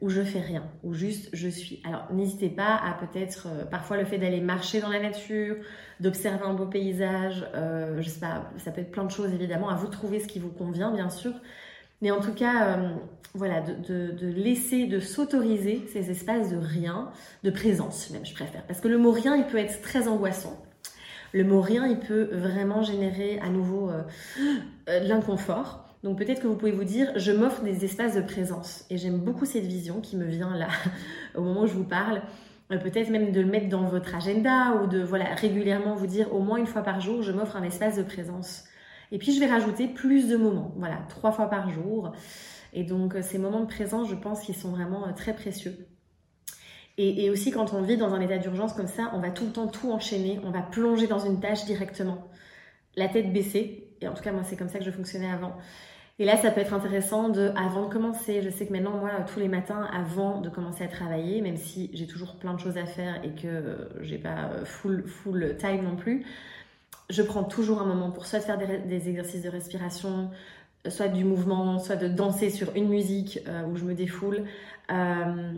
où 0.00 0.08
je 0.08 0.22
fais 0.22 0.40
rien, 0.40 0.64
où 0.82 0.94
juste 0.94 1.28
je 1.34 1.50
suis. 1.50 1.82
Alors, 1.86 2.06
n'hésitez 2.10 2.48
pas 2.48 2.74
à 2.74 2.94
peut-être, 2.94 3.48
euh, 3.48 3.64
parfois, 3.66 3.98
le 3.98 4.06
fait 4.06 4.16
d'aller 4.16 4.40
marcher 4.40 4.80
dans 4.80 4.88
la 4.88 4.98
nature, 4.98 5.56
d'observer 6.00 6.42
un 6.42 6.54
beau 6.54 6.64
paysage, 6.64 7.46
je 7.54 8.08
sais 8.08 8.18
pas, 8.18 8.50
ça 8.56 8.70
peut 8.70 8.80
être 8.80 8.90
plein 8.90 9.04
de 9.04 9.10
choses, 9.10 9.34
évidemment, 9.34 9.68
à 9.68 9.76
vous 9.76 9.88
trouver 9.88 10.20
ce 10.20 10.26
qui 10.26 10.38
vous 10.38 10.50
convient, 10.50 10.90
bien 10.90 11.10
sûr. 11.10 11.32
Mais 12.00 12.10
en 12.10 12.20
tout 12.20 12.32
cas, 12.32 12.78
voilà, 13.34 13.60
de, 13.60 14.10
de, 14.10 14.26
laisser, 14.26 14.86
de 14.86 15.00
s'autoriser 15.00 15.84
ces 15.92 16.10
espaces 16.10 16.50
de 16.50 16.56
rien, 16.56 17.12
de 17.44 17.50
présence 17.50 18.10
même, 18.10 18.24
je 18.24 18.34
préfère. 18.34 18.64
Parce 18.66 18.80
que 18.80 18.88
le 18.88 18.98
mot 18.98 19.12
rien, 19.12 19.36
il 19.36 19.44
peut 19.44 19.58
être 19.58 19.82
très 19.82 20.08
angoissant 20.08 20.58
le 21.32 21.44
mot 21.44 21.60
rien, 21.60 21.86
il 21.86 21.98
peut 21.98 22.28
vraiment 22.32 22.82
générer 22.82 23.38
à 23.40 23.48
nouveau 23.48 23.90
euh, 23.90 24.02
euh, 24.88 25.00
de 25.00 25.08
l'inconfort. 25.08 25.88
Donc 26.02 26.18
peut-être 26.18 26.42
que 26.42 26.46
vous 26.46 26.56
pouvez 26.56 26.72
vous 26.72 26.84
dire, 26.84 27.10
je 27.16 27.32
m'offre 27.32 27.62
des 27.62 27.84
espaces 27.84 28.14
de 28.14 28.20
présence. 28.20 28.84
Et 28.90 28.98
j'aime 28.98 29.18
beaucoup 29.18 29.46
cette 29.46 29.64
vision 29.64 30.00
qui 30.00 30.16
me 30.16 30.26
vient 30.26 30.56
là, 30.56 30.68
au 31.34 31.42
moment 31.42 31.62
où 31.62 31.66
je 31.66 31.72
vous 31.72 31.84
parle. 31.84 32.22
Euh, 32.70 32.78
peut-être 32.78 33.08
même 33.10 33.32
de 33.32 33.40
le 33.40 33.46
mettre 33.46 33.68
dans 33.68 33.84
votre 33.84 34.14
agenda 34.14 34.82
ou 34.82 34.86
de 34.86 35.02
voilà 35.02 35.34
régulièrement 35.34 35.94
vous 35.94 36.06
dire 36.06 36.34
au 36.34 36.40
moins 36.40 36.58
une 36.58 36.66
fois 36.66 36.82
par 36.82 37.00
jour, 37.00 37.22
je 37.22 37.32
m'offre 37.32 37.56
un 37.56 37.62
espace 37.62 37.96
de 37.96 38.02
présence. 38.02 38.64
Et 39.10 39.18
puis 39.18 39.32
je 39.32 39.40
vais 39.40 39.46
rajouter 39.46 39.88
plus 39.88 40.28
de 40.28 40.36
moments, 40.36 40.72
voilà, 40.76 40.98
trois 41.08 41.32
fois 41.32 41.48
par 41.48 41.70
jour. 41.70 42.12
Et 42.72 42.84
donc 42.84 43.14
ces 43.22 43.38
moments 43.38 43.60
de 43.60 43.66
présence, 43.66 44.08
je 44.08 44.14
pense 44.14 44.40
qu'ils 44.40 44.56
sont 44.56 44.70
vraiment 44.70 45.12
très 45.14 45.34
précieux. 45.34 45.76
Et, 46.98 47.30
aussi 47.30 47.50
quand 47.50 47.72
on 47.72 47.82
vit 47.82 47.96
dans 47.96 48.12
un 48.12 48.20
état 48.20 48.38
d'urgence 48.38 48.74
comme 48.74 48.86
ça, 48.86 49.10
on 49.14 49.18
va 49.18 49.30
tout 49.30 49.46
le 49.46 49.52
temps 49.52 49.66
tout 49.66 49.90
enchaîner, 49.90 50.38
on 50.44 50.50
va 50.50 50.60
plonger 50.60 51.06
dans 51.06 51.18
une 51.18 51.40
tâche 51.40 51.64
directement, 51.64 52.28
la 52.96 53.08
tête 53.08 53.32
baissée. 53.32 53.88
Et 54.00 54.08
en 54.08 54.14
tout 54.14 54.22
cas, 54.22 54.32
moi, 54.32 54.42
c'est 54.44 54.56
comme 54.56 54.68
ça 54.68 54.78
que 54.78 54.84
je 54.84 54.90
fonctionnais 54.90 55.30
avant. 55.30 55.56
Et 56.18 56.26
là, 56.26 56.36
ça 56.36 56.50
peut 56.50 56.60
être 56.60 56.74
intéressant 56.74 57.30
de, 57.30 57.50
avant 57.56 57.88
de 57.88 57.92
commencer, 57.92 58.42
je 58.42 58.50
sais 58.50 58.66
que 58.66 58.72
maintenant, 58.72 58.98
moi, 58.98 59.10
tous 59.32 59.40
les 59.40 59.48
matins, 59.48 59.88
avant 59.92 60.40
de 60.40 60.50
commencer 60.50 60.84
à 60.84 60.88
travailler, 60.88 61.40
même 61.40 61.56
si 61.56 61.90
j'ai 61.94 62.06
toujours 62.06 62.36
plein 62.36 62.52
de 62.52 62.60
choses 62.60 62.76
à 62.76 62.84
faire 62.84 63.24
et 63.24 63.30
que 63.30 63.46
euh, 63.46 64.02
j'ai 64.02 64.18
pas 64.18 64.50
full, 64.64 65.06
full 65.06 65.56
time 65.58 65.82
non 65.82 65.96
plus, 65.96 66.26
je 67.08 67.22
prends 67.22 67.44
toujours 67.44 67.80
un 67.80 67.86
moment 67.86 68.10
pour 68.10 68.26
soit 68.26 68.40
faire 68.40 68.58
des 68.58 69.08
exercices 69.08 69.42
de 69.42 69.48
respiration, 69.48 70.30
soit 70.88 71.08
du 71.08 71.24
mouvement, 71.24 71.78
soit 71.78 71.96
de 71.96 72.08
danser 72.08 72.50
sur 72.50 72.74
une 72.74 72.88
musique 72.88 73.40
euh, 73.46 73.64
où 73.64 73.76
je 73.76 73.84
me 73.84 73.94
défoule. 73.94 74.44
Euh, 74.90 75.52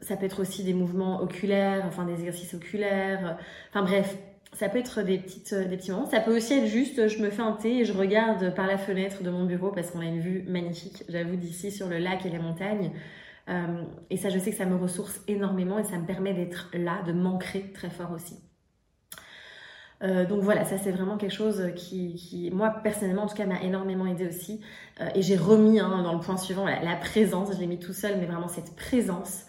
ça 0.00 0.16
peut 0.16 0.24
être 0.24 0.40
aussi 0.40 0.64
des 0.64 0.72
mouvements 0.72 1.20
oculaires, 1.22 1.84
enfin 1.86 2.04
des 2.04 2.14
exercices 2.14 2.54
oculaires. 2.54 3.38
Enfin 3.70 3.82
bref, 3.82 4.16
ça 4.52 4.68
peut 4.68 4.78
être 4.78 5.02
des, 5.02 5.18
petites, 5.18 5.52
euh, 5.52 5.66
des 5.66 5.76
petits 5.76 5.90
moments. 5.90 6.06
Ça 6.06 6.20
peut 6.20 6.34
aussi 6.34 6.54
être 6.54 6.66
juste, 6.66 7.08
je 7.08 7.22
me 7.22 7.30
fais 7.30 7.42
un 7.42 7.52
thé 7.52 7.80
et 7.80 7.84
je 7.84 7.92
regarde 7.92 8.54
par 8.54 8.66
la 8.66 8.78
fenêtre 8.78 9.22
de 9.22 9.30
mon 9.30 9.44
bureau 9.44 9.70
parce 9.70 9.90
qu'on 9.90 10.00
a 10.00 10.06
une 10.06 10.20
vue 10.20 10.44
magnifique, 10.48 11.04
j'avoue, 11.08 11.36
d'ici 11.36 11.70
sur 11.70 11.88
le 11.88 11.98
lac 11.98 12.24
et 12.24 12.30
les 12.30 12.38
montagnes. 12.38 12.92
et 14.10 14.16
ça, 14.16 14.30
je 14.30 14.38
sais 14.38 14.50
que 14.50 14.56
ça 14.56 14.66
me 14.66 14.76
ressource 14.76 15.20
énormément 15.28 15.78
et 15.78 15.84
ça 15.84 15.98
me 15.98 16.06
permet 16.06 16.32
d'être 16.32 16.70
là, 16.72 17.02
de 17.06 17.12
m'ancrer 17.12 17.70
très 17.74 17.90
fort 17.90 18.12
aussi. 18.12 18.45
Euh, 20.02 20.26
donc 20.26 20.42
voilà, 20.42 20.64
ça 20.64 20.76
c'est 20.76 20.90
vraiment 20.90 21.16
quelque 21.16 21.32
chose 21.32 21.70
qui, 21.74 22.50
moi 22.52 22.70
personnellement 22.82 23.22
en 23.22 23.26
tout 23.26 23.36
cas, 23.36 23.46
m'a 23.46 23.62
énormément 23.62 24.06
aidé 24.06 24.26
aussi. 24.26 24.60
Euh, 25.00 25.08
et 25.14 25.22
j'ai 25.22 25.36
remis 25.36 25.80
hein, 25.80 26.02
dans 26.02 26.12
le 26.12 26.20
point 26.20 26.36
suivant 26.36 26.66
la, 26.66 26.96
présence, 26.96 27.54
je 27.54 27.60
l'ai 27.60 27.66
mis 27.66 27.78
tout 27.78 27.92
seul, 27.92 28.18
mais 28.18 28.26
vraiment 28.26 28.48
cette 28.48 28.74
présence. 28.76 29.42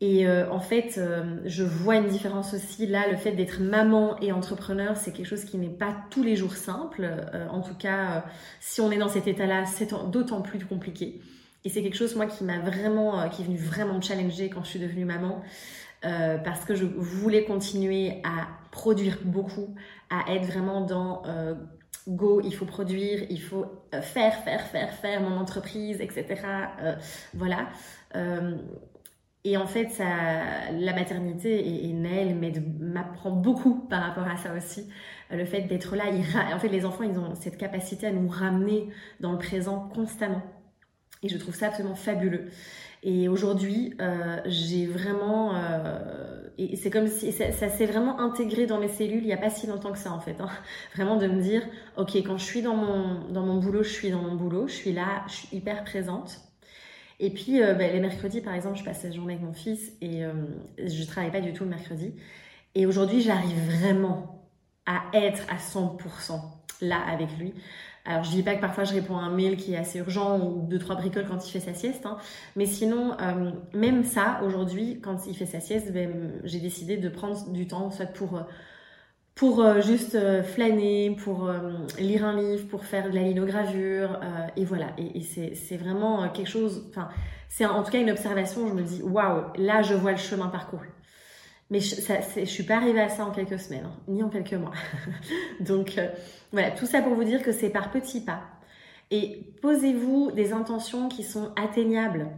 Et 0.00 0.26
euh, 0.26 0.50
en 0.50 0.58
fait, 0.58 1.00
je 1.44 1.62
vois 1.62 1.94
une 1.96 2.08
différence 2.08 2.54
aussi 2.54 2.88
là, 2.88 3.08
le 3.08 3.16
fait 3.16 3.32
d'être 3.32 3.60
maman 3.60 4.18
et 4.20 4.32
entrepreneur, 4.32 4.96
c'est 4.96 5.12
quelque 5.12 5.26
chose 5.26 5.44
qui 5.44 5.58
n'est 5.58 5.68
pas 5.68 5.94
tous 6.10 6.24
les 6.24 6.34
jours 6.34 6.56
simple. 6.56 7.08
en 7.50 7.60
tout 7.60 7.76
cas, 7.76 8.24
si 8.60 8.80
on 8.80 8.90
est 8.90 8.98
dans 8.98 9.08
cet 9.08 9.28
état-là, 9.28 9.64
c'est 9.64 9.94
d'autant 10.10 10.42
plus 10.42 10.64
compliqué. 10.64 11.20
Et 11.64 11.68
c'est 11.68 11.82
quelque 11.84 11.96
chose 11.96 12.16
moi 12.16 12.26
qui 12.26 12.42
m'a 12.42 12.58
vraiment, 12.58 13.28
qui 13.28 13.42
est 13.42 13.44
venu 13.44 13.56
vraiment 13.56 13.94
me 13.94 14.02
challenger 14.02 14.50
quand 14.50 14.64
je 14.64 14.70
suis 14.70 14.80
devenue 14.80 15.04
maman. 15.04 15.40
Euh, 16.04 16.36
parce 16.38 16.64
que 16.64 16.74
je 16.74 16.84
voulais 16.84 17.44
continuer 17.44 18.20
à 18.24 18.48
produire 18.72 19.18
beaucoup, 19.24 19.74
à 20.10 20.32
être 20.32 20.46
vraiment 20.46 20.80
dans 20.80 21.22
euh, 21.26 21.54
go, 22.08 22.40
il 22.42 22.54
faut 22.54 22.64
produire, 22.64 23.20
il 23.30 23.40
faut 23.40 23.66
euh, 23.94 24.02
faire, 24.02 24.34
faire, 24.42 24.66
faire, 24.66 24.92
faire 24.94 25.20
mon 25.20 25.36
entreprise, 25.36 26.00
etc. 26.00 26.42
voilà. 27.34 27.68
et 29.44 29.56
en 29.56 29.66
fait, 29.66 29.98
la 29.98 30.92
maternité 30.92 31.60
et, 31.60 31.88
et 31.88 31.92
Naël 31.92 32.36
m'apprend 32.80 33.30
beaucoup 33.30 33.86
par 33.88 34.02
rapport 34.02 34.26
à 34.26 34.36
ça 34.36 34.54
aussi. 34.54 34.88
Le 35.30 35.44
fait 35.44 35.62
d'être 35.62 35.94
là, 35.94 36.04
en 36.52 36.58
fait, 36.58 36.68
les 36.68 36.84
enfants, 36.84 37.04
ils 37.04 37.18
ont 37.18 37.34
cette 37.36 37.56
capacité 37.56 38.08
à 38.08 38.12
nous 38.12 38.28
ramener 38.28 38.88
dans 39.20 39.32
le 39.32 39.38
présent 39.38 39.88
constamment. 39.94 40.42
Et 41.22 41.28
je 41.28 41.38
trouve 41.38 41.54
ça 41.54 41.68
absolument 41.68 41.94
fabuleux. 41.94 42.50
Et 43.02 43.28
aujourd'hui, 43.28 43.94
euh, 44.00 44.40
j'ai 44.46 44.86
vraiment, 44.86 45.56
euh, 45.56 46.48
et 46.56 46.76
c'est 46.76 46.90
comme 46.90 47.08
si 47.08 47.32
ça, 47.32 47.50
s'est 47.50 47.86
vraiment 47.86 48.20
intégré 48.20 48.66
dans 48.66 48.78
mes 48.78 48.88
cellules. 48.88 49.22
Il 49.22 49.26
n'y 49.26 49.32
a 49.32 49.38
pas 49.38 49.50
si 49.50 49.66
longtemps 49.66 49.90
que 49.90 49.98
ça 49.98 50.12
en 50.12 50.20
fait. 50.20 50.40
Hein. 50.40 50.48
Vraiment 50.94 51.16
de 51.16 51.26
me 51.26 51.42
dire, 51.42 51.62
ok, 51.96 52.14
quand 52.16 52.38
je 52.38 52.44
suis 52.44 52.62
dans 52.62 52.76
mon 52.76 53.28
dans 53.30 53.44
mon 53.44 53.58
boulot, 53.58 53.82
je 53.82 53.90
suis 53.90 54.10
dans 54.10 54.22
mon 54.22 54.36
boulot, 54.36 54.68
je 54.68 54.74
suis 54.74 54.92
là, 54.92 55.24
je 55.26 55.32
suis 55.32 55.56
hyper 55.56 55.82
présente. 55.82 56.40
Et 57.18 57.30
puis 57.30 57.60
euh, 57.60 57.74
ben, 57.74 57.92
les 57.92 58.00
mercredis, 58.00 58.40
par 58.40 58.54
exemple, 58.54 58.78
je 58.78 58.84
passe 58.84 59.02
la 59.02 59.10
journée 59.10 59.34
avec 59.34 59.44
mon 59.44 59.52
fils 59.52 59.92
et 60.00 60.22
je 60.78 61.04
travaille 61.04 61.32
pas 61.32 61.40
du 61.40 61.52
tout 61.52 61.64
le 61.64 61.70
mercredi. 61.70 62.14
Et 62.74 62.86
aujourd'hui, 62.86 63.20
j'arrive 63.20 63.80
vraiment 63.80 64.48
à 64.86 65.02
être 65.12 65.42
à 65.48 65.56
100% 65.56 66.40
là 66.82 66.98
avec 67.08 67.28
lui. 67.38 67.54
Alors 68.04 68.24
je 68.24 68.30
dis 68.30 68.42
pas 68.42 68.56
que 68.56 68.60
parfois 68.60 68.84
je 68.84 68.94
réponds 68.94 69.16
à 69.16 69.22
un 69.22 69.30
mail 69.30 69.56
qui 69.56 69.74
est 69.74 69.76
assez 69.76 70.00
urgent 70.00 70.38
ou 70.40 70.66
deux 70.66 70.78
trois 70.78 70.96
bricoles 70.96 71.26
quand 71.28 71.46
il 71.46 71.50
fait 71.50 71.60
sa 71.60 71.72
sieste, 71.72 72.04
hein. 72.04 72.16
mais 72.56 72.66
sinon 72.66 73.12
euh, 73.20 73.52
même 73.74 74.02
ça 74.02 74.40
aujourd'hui 74.44 75.00
quand 75.00 75.26
il 75.26 75.36
fait 75.36 75.46
sa 75.46 75.60
sieste, 75.60 75.92
ben, 75.92 76.32
j'ai 76.42 76.58
décidé 76.58 76.96
de 76.96 77.08
prendre 77.08 77.48
du 77.52 77.68
temps 77.68 77.90
soit 77.92 78.06
pour 78.06 78.38
euh, 78.38 78.42
pour 79.36 79.60
euh, 79.60 79.80
juste 79.80 80.18
flâner, 80.42 81.16
pour 81.16 81.50
lire 81.98 82.24
un 82.24 82.36
livre, 82.36 82.66
pour 82.68 82.84
faire 82.84 83.08
de 83.08 83.14
la 83.14 83.22
linogravure 83.22 84.20
et 84.56 84.64
voilà 84.64 84.88
et, 84.98 85.22
c'est 85.22 85.76
vraiment 85.76 86.28
quelque 86.30 86.50
chose, 86.50 86.84
enfin 86.90 87.08
c'est 87.48 87.66
en 87.66 87.82
tout 87.84 87.92
cas 87.92 88.00
une 88.00 88.10
observation. 88.10 88.66
Je 88.68 88.74
me 88.74 88.82
dis 88.82 89.02
waouh 89.02 89.44
là 89.56 89.82
je 89.82 89.94
vois 89.94 90.12
le 90.12 90.18
chemin 90.18 90.48
parcouru. 90.48 90.88
Mais 91.72 91.80
je, 91.80 91.94
ça, 91.94 92.20
suis 92.44 92.64
pas 92.64 92.76
arrivée 92.76 93.00
à 93.00 93.08
ça 93.08 93.24
en 93.24 93.30
quelques 93.30 93.58
semaines, 93.58 93.86
hein, 93.86 93.96
ni 94.06 94.22
en 94.22 94.28
quelques 94.28 94.52
mois. 94.52 94.74
Donc 95.60 95.96
euh, 95.96 96.06
voilà, 96.52 96.70
tout 96.70 96.84
ça 96.84 97.00
pour 97.00 97.14
vous 97.14 97.24
dire 97.24 97.42
que 97.42 97.50
c'est 97.50 97.70
par 97.70 97.90
petits 97.90 98.20
pas. 98.20 98.42
Et 99.10 99.54
posez-vous 99.62 100.32
des 100.32 100.52
intentions 100.52 101.08
qui 101.08 101.22
sont 101.22 101.50
atteignables. 101.56 102.28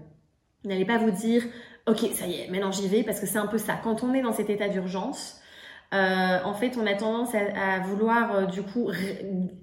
N'allez 0.64 0.85
pas 0.85 0.99
vous 0.99 1.11
dire, 1.11 1.42
ok, 1.88 1.99
ça 2.12 2.29
y 2.29 2.42
est, 2.42 2.49
maintenant 2.49 2.70
j'y 2.70 2.87
vais, 2.87 3.03
parce 3.03 3.18
que 3.18 3.27
c'est 3.27 3.38
un 3.38 3.49
peu 3.49 3.59
ça. 3.59 3.75
Quand 3.83 4.05
on 4.05 4.14
est 4.14 4.23
dans 4.23 4.33
cet 4.33 4.51
état 4.51 4.68
d'urgence, 4.68 5.40
euh, 5.94 6.38
en 6.44 6.55
fait, 6.55 6.79
on 6.81 6.87
a 6.87 6.94
tendance 6.94 7.35
à, 7.35 7.81
vouloir 7.81 8.37
euh, 8.37 8.47
du 8.47 8.62
coup 8.62 8.88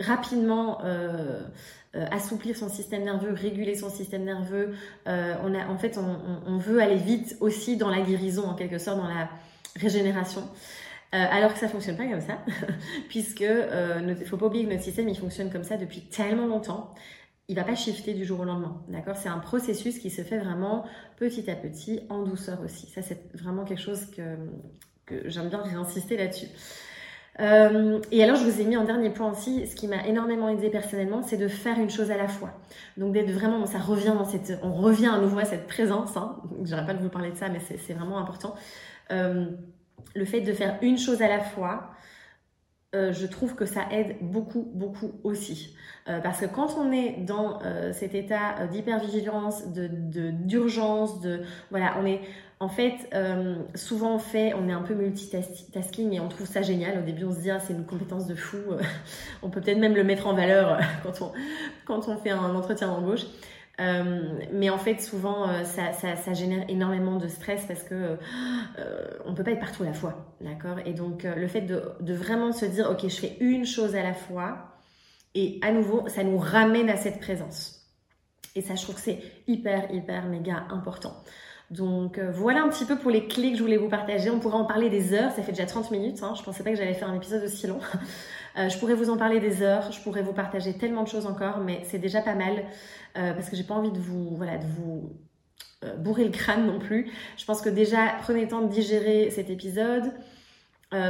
rapidement 0.01 0.79
assouplir 1.93 2.57
son 2.57 2.67
système 2.67 3.03
nerveux, 3.03 3.31
réguler 3.31 3.75
son 3.75 3.89
système 3.89 4.25
nerveux. 4.25 4.73
en 5.05 5.77
fait, 5.77 5.97
on, 5.97 6.57
veut 6.57 6.81
aller 6.81 6.97
vite 6.97 7.37
aussi 7.39 7.77
dans 7.77 7.89
la 7.89 8.01
guérison, 8.01 8.43
en 8.49 8.53
quelque 8.53 8.77
sorte, 8.77 8.97
dans 8.97 9.07
la 9.07 9.29
régénération. 9.75 10.43
Euh, 11.13 11.17
alors 11.29 11.53
que 11.53 11.59
ça 11.59 11.67
fonctionne 11.67 11.97
pas 11.97 12.07
comme 12.07 12.21
ça, 12.21 12.37
puisque 13.09 13.41
euh, 13.41 13.99
ne 13.99 14.15
faut 14.15 14.37
pas 14.37 14.45
oublier 14.45 14.63
que 14.63 14.69
notre 14.69 14.83
système 14.83 15.09
il 15.09 15.17
fonctionne 15.17 15.51
comme 15.51 15.65
ça 15.65 15.75
depuis 15.75 16.01
tellement 16.01 16.47
longtemps. 16.47 16.93
il 17.49 17.55
va 17.57 17.65
pas 17.65 17.75
shifter 17.75 18.13
du 18.13 18.23
jour 18.23 18.39
au 18.39 18.45
lendemain, 18.45 18.81
d'accord? 18.87 19.17
C'est 19.17 19.27
un 19.27 19.39
processus 19.39 19.99
qui 19.99 20.09
se 20.09 20.21
fait 20.21 20.37
vraiment 20.37 20.85
petit 21.17 21.51
à 21.51 21.55
petit, 21.55 21.99
en 22.09 22.23
douceur 22.23 22.61
aussi. 22.63 22.87
Ça, 22.87 23.01
c'est 23.01 23.29
vraiment 23.35 23.65
quelque 23.65 23.81
chose 23.81 24.05
que, 24.05 24.37
j'aime 25.25 25.49
bien 25.49 25.61
réinsister 25.61 26.15
là-dessus. 26.15 26.47
Euh, 27.41 27.99
et 28.11 28.23
alors, 28.23 28.37
je 28.37 28.45
vous 28.45 28.61
ai 28.61 28.63
mis 28.63 28.77
en 28.77 28.85
dernier 28.85 29.09
point 29.09 29.29
aussi, 29.29 29.67
ce 29.67 29.75
qui 29.75 29.89
m'a 29.89 30.07
énormément 30.07 30.47
aidé 30.47 30.69
personnellement, 30.69 31.23
c'est 31.23 31.37
de 31.37 31.49
faire 31.49 31.77
une 31.77 31.89
chose 31.89 32.09
à 32.09 32.15
la 32.15 32.29
fois. 32.29 32.51
Donc 32.95 33.11
d'être 33.11 33.31
vraiment, 33.31 33.65
ça 33.65 33.79
revient 33.79 34.13
dans 34.17 34.23
cette, 34.23 34.59
on 34.63 34.71
revient 34.73 35.07
à 35.07 35.17
nouveau 35.17 35.39
à 35.39 35.45
cette 35.45 35.67
présence. 35.67 36.15
Hein. 36.15 36.37
J'aurais 36.63 36.85
pas 36.85 36.93
de 36.93 37.01
vous 37.01 37.09
parler 37.09 37.31
de 37.31 37.37
ça, 37.37 37.49
mais 37.49 37.59
c'est 37.59 37.93
vraiment 37.93 38.19
important. 38.19 38.55
Euh, 39.11 39.45
le 40.15 40.25
fait 40.25 40.41
de 40.41 40.53
faire 40.53 40.77
une 40.81 40.97
chose 40.97 41.21
à 41.21 41.27
la 41.27 41.39
fois, 41.39 41.91
euh, 42.93 43.13
je 43.13 43.25
trouve 43.25 43.55
que 43.55 43.65
ça 43.65 43.85
aide 43.91 44.17
beaucoup, 44.19 44.69
beaucoup 44.73 45.13
aussi. 45.23 45.75
Euh, 46.09 46.19
parce 46.19 46.41
que 46.41 46.45
quand 46.45 46.75
on 46.77 46.91
est 46.91 47.21
dans 47.21 47.59
cet 47.93 48.15
état 48.15 48.67
d'hypervigilance, 48.67 49.67
d'urgence, 49.67 51.21
de, 51.21 51.41
voilà, 51.69 51.95
on 52.01 52.05
est 52.05 52.21
en 52.59 52.67
fait 52.67 52.93
souvent 53.75 54.15
on 54.15 54.19
fait, 54.19 54.53
on 54.53 54.67
est 54.67 54.73
un 54.73 54.81
peu 54.81 54.95
multitasking 54.95 56.13
et 56.13 56.19
on 56.19 56.27
trouve 56.27 56.47
ça 56.47 56.61
génial. 56.61 56.99
Au 56.99 57.03
début, 57.03 57.23
on 57.23 57.33
se 57.33 57.39
dit 57.39 57.51
ah, 57.51 57.59
c'est 57.59 57.73
une 57.73 57.85
compétence 57.85 58.27
de 58.27 58.35
fou. 58.35 58.57
on 59.43 59.49
peut 59.49 59.61
peut-être 59.61 59.79
même 59.79 59.95
le 59.95 60.03
mettre 60.03 60.27
en 60.27 60.33
valeur 60.33 60.79
quand 61.03 61.21
on 61.21 61.31
quand 61.85 62.09
on 62.09 62.17
fait 62.17 62.31
un 62.31 62.55
entretien 62.55 62.87
d'embauche. 62.87 63.25
Euh, 63.81 64.39
mais 64.53 64.69
en 64.69 64.77
fait, 64.77 65.01
souvent, 65.01 65.49
euh, 65.49 65.63
ça, 65.63 66.33
génère 66.33 66.65
énormément 66.69 67.17
de 67.17 67.27
stress 67.27 67.65
parce 67.65 67.83
que 67.83 68.17
euh, 68.77 69.07
on 69.25 69.33
peut 69.33 69.43
pas 69.43 69.51
être 69.51 69.59
partout 69.59 69.83
à 69.83 69.87
la 69.87 69.93
fois, 69.93 70.35
d'accord? 70.39 70.77
Et 70.85 70.93
donc, 70.93 71.23
le 71.23 71.47
fait 71.47 71.61
de, 71.61 71.83
de, 71.99 72.13
vraiment 72.13 72.51
se 72.51 72.65
dire, 72.65 72.89
ok, 72.91 73.03
je 73.03 73.15
fais 73.15 73.37
une 73.39 73.65
chose 73.65 73.95
à 73.95 74.03
la 74.03 74.13
fois, 74.13 74.57
et 75.33 75.59
à 75.63 75.71
nouveau, 75.71 76.07
ça 76.09 76.23
nous 76.23 76.37
ramène 76.37 76.89
à 76.89 76.97
cette 76.97 77.19
présence. 77.19 77.89
Et 78.55 78.61
ça, 78.61 78.75
je 78.75 78.83
trouve 78.83 78.95
que 78.95 79.01
c'est 79.01 79.19
hyper, 79.47 79.91
hyper, 79.93 80.25
méga 80.25 80.65
important. 80.69 81.15
Donc 81.71 82.19
voilà 82.19 82.63
un 82.63 82.67
petit 82.67 82.83
peu 82.83 82.97
pour 82.97 83.09
les 83.09 83.27
clés 83.27 83.53
que 83.53 83.57
je 83.57 83.63
voulais 83.63 83.77
vous 83.77 83.87
partager. 83.87 84.29
On 84.29 84.39
pourrait 84.41 84.57
en 84.57 84.65
parler 84.65 84.89
des 84.89 85.13
heures, 85.13 85.31
ça 85.31 85.41
fait 85.41 85.53
déjà 85.53 85.65
30 85.65 85.89
minutes. 85.91 86.21
Hein. 86.21 86.33
Je 86.37 86.43
pensais 86.43 86.63
pas 86.63 86.71
que 86.71 86.75
j'allais 86.75 86.93
faire 86.93 87.09
un 87.09 87.15
épisode 87.15 87.45
aussi 87.45 87.65
long. 87.65 87.79
Euh, 88.57 88.69
je 88.69 88.77
pourrais 88.77 88.93
vous 88.93 89.09
en 89.09 89.17
parler 89.17 89.39
des 89.39 89.61
heures, 89.61 89.91
je 89.91 90.01
pourrais 90.01 90.21
vous 90.21 90.33
partager 90.33 90.73
tellement 90.73 91.03
de 91.03 91.07
choses 91.07 91.25
encore, 91.25 91.59
mais 91.59 91.81
c'est 91.85 91.99
déjà 91.99 92.21
pas 92.21 92.35
mal 92.35 92.65
euh, 93.17 93.33
parce 93.33 93.49
que 93.49 93.55
j'ai 93.55 93.63
pas 93.63 93.75
envie 93.75 93.91
de 93.91 93.99
vous, 93.99 94.35
voilà, 94.35 94.57
de 94.57 94.65
vous 94.65 95.13
euh, 95.83 95.95
bourrer 95.95 96.25
le 96.25 96.31
crâne 96.31 96.65
non 96.65 96.79
plus. 96.79 97.11
Je 97.37 97.45
pense 97.45 97.61
que 97.61 97.69
déjà 97.69 98.15
prenez 98.21 98.41
le 98.41 98.47
temps 98.47 98.61
de 98.61 98.69
digérer 98.69 99.29
cet 99.31 99.49
épisode. 99.49 100.11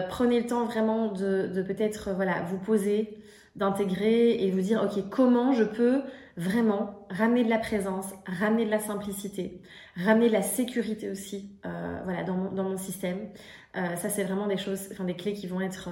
prenez 0.10 0.39
le 0.39 0.45
temps 0.45 0.65
vraiment 0.65 1.12
de, 1.12 1.63
peut-être 1.67 2.12
voilà 2.12 2.43
vous 2.43 2.60
poser, 2.60 3.17
d'intégrer 3.56 4.43
et 4.43 4.51
vous 4.51 4.62
dire 4.62 4.82
ok 4.84 5.10
comment 5.10 5.54
je 5.54 5.63
peux 5.63 6.04
vraiment 6.38 7.08
ramener 7.10 7.43
de 7.43 7.49
la 7.49 7.58
présence, 7.58 8.06
ramener 8.25 8.65
de 8.65 8.71
la 8.71 8.80
simplicité, 8.80 9.60
ramener 9.97 10.27
de 10.27 10.34
la 10.34 10.43
sécurité 10.43 11.10
aussi 11.10 11.49
voilà 12.06 12.23
dans 12.23 12.36
mon, 12.36 12.51
dans 12.51 12.63
mon 12.63 12.77
système. 12.77 13.17
ça 13.73 14.10
c'est 14.10 14.23
vraiment 14.23 14.47
des 14.47 14.58
choses, 14.58 14.89
enfin 14.91 15.04
des 15.04 15.15
clés 15.15 15.34
qui 15.34 15.47
vont 15.47 15.62
être 15.62 15.89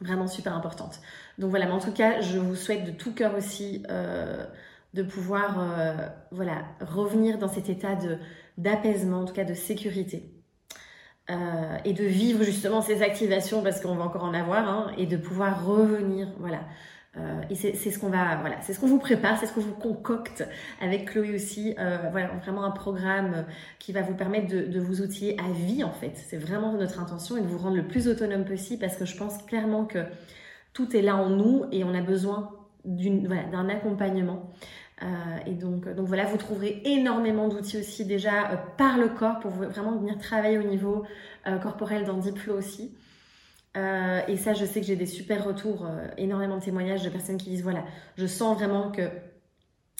vraiment 0.00 0.26
super 0.26 0.54
importante. 0.54 1.00
Donc 1.38 1.50
voilà, 1.50 1.66
mais 1.66 1.72
en 1.72 1.80
tout 1.80 1.92
cas, 1.92 2.20
je 2.20 2.38
vous 2.38 2.54
souhaite 2.54 2.84
de 2.84 2.90
tout 2.90 3.14
cœur 3.14 3.34
aussi 3.34 3.82
euh, 3.90 4.44
de 4.94 5.02
pouvoir 5.02 5.58
euh, 5.58 5.94
voilà, 6.30 6.64
revenir 6.80 7.38
dans 7.38 7.48
cet 7.48 7.68
état 7.68 7.98
d'apaisement, 8.58 9.20
en 9.20 9.24
tout 9.24 9.34
cas 9.34 9.44
de 9.44 9.54
sécurité. 9.54 10.32
Euh, 11.28 11.76
et 11.84 11.92
de 11.92 12.04
vivre 12.04 12.44
justement 12.44 12.82
ces 12.82 13.02
activations 13.02 13.60
parce 13.60 13.80
qu'on 13.80 13.96
va 13.96 14.04
encore 14.04 14.22
en 14.22 14.32
avoir 14.32 14.68
hein, 14.68 14.92
et 14.96 15.06
de 15.06 15.16
pouvoir 15.16 15.66
revenir 15.66 16.28
voilà 16.38 16.60
euh, 17.18 17.40
et 17.50 17.54
c'est 17.54 17.74
ce 17.74 17.98
qu'on 17.98 18.10
va, 18.10 18.36
voilà, 18.36 18.56
c'est 18.62 18.72
ce 18.72 18.80
qu'on 18.80 18.86
vous 18.86 18.98
prépare, 18.98 19.38
c'est 19.38 19.46
ce 19.46 19.52
qu'on 19.52 19.60
vous 19.60 19.74
concocte 19.74 20.46
avec 20.80 21.06
Chloé 21.06 21.34
aussi. 21.34 21.74
Euh, 21.78 21.98
voilà, 22.10 22.28
vraiment 22.42 22.64
un 22.64 22.70
programme 22.70 23.46
qui 23.78 23.92
va 23.92 24.02
vous 24.02 24.14
permettre 24.14 24.48
de, 24.48 24.80
vous 24.80 25.00
outiller 25.00 25.36
à 25.40 25.50
vie 25.52 25.82
en 25.82 25.92
fait. 25.92 26.12
C'est 26.14 26.36
vraiment 26.36 26.72
notre 26.74 27.00
intention 27.00 27.36
et 27.36 27.40
de 27.40 27.46
vous 27.46 27.58
rendre 27.58 27.76
le 27.76 27.86
plus 27.86 28.08
autonome 28.08 28.44
possible 28.44 28.80
parce 28.80 28.96
que 28.96 29.04
je 29.04 29.16
pense 29.16 29.38
clairement 29.44 29.84
que 29.84 30.00
tout 30.72 30.94
est 30.94 31.02
là 31.02 31.16
en 31.16 31.30
nous 31.30 31.64
et 31.72 31.84
on 31.84 31.94
a 31.94 32.02
besoin 32.02 32.50
d'une, 32.84 33.26
voilà, 33.26 33.44
d'un 33.44 33.68
accompagnement. 33.68 34.50
Euh, 35.02 35.06
et 35.46 35.52
donc, 35.52 35.88
donc 35.94 36.06
voilà, 36.06 36.24
vous 36.24 36.38
trouverez 36.38 36.80
énormément 36.84 37.48
d'outils 37.48 37.78
aussi 37.78 38.06
déjà 38.06 38.50
euh, 38.50 38.56
par 38.78 38.96
le 38.96 39.08
corps 39.08 39.40
pour 39.40 39.50
vraiment 39.50 39.96
venir 39.96 40.18
travailler 40.18 40.58
au 40.58 40.62
niveau 40.62 41.04
euh, 41.46 41.58
corporel 41.58 42.04
dans 42.04 42.16
Deep 42.16 42.38
Flow 42.38 42.56
aussi. 42.56 42.94
Euh, 43.76 44.20
et 44.26 44.36
ça, 44.36 44.54
je 44.54 44.64
sais 44.64 44.80
que 44.80 44.86
j'ai 44.86 44.96
des 44.96 45.06
super 45.06 45.44
retours, 45.44 45.86
euh, 45.86 46.06
énormément 46.16 46.56
de 46.56 46.64
témoignages 46.64 47.02
de 47.02 47.10
personnes 47.10 47.36
qui 47.36 47.50
disent 47.50 47.62
voilà, 47.62 47.84
je 48.16 48.26
sens 48.26 48.56
vraiment 48.56 48.90
que 48.90 49.02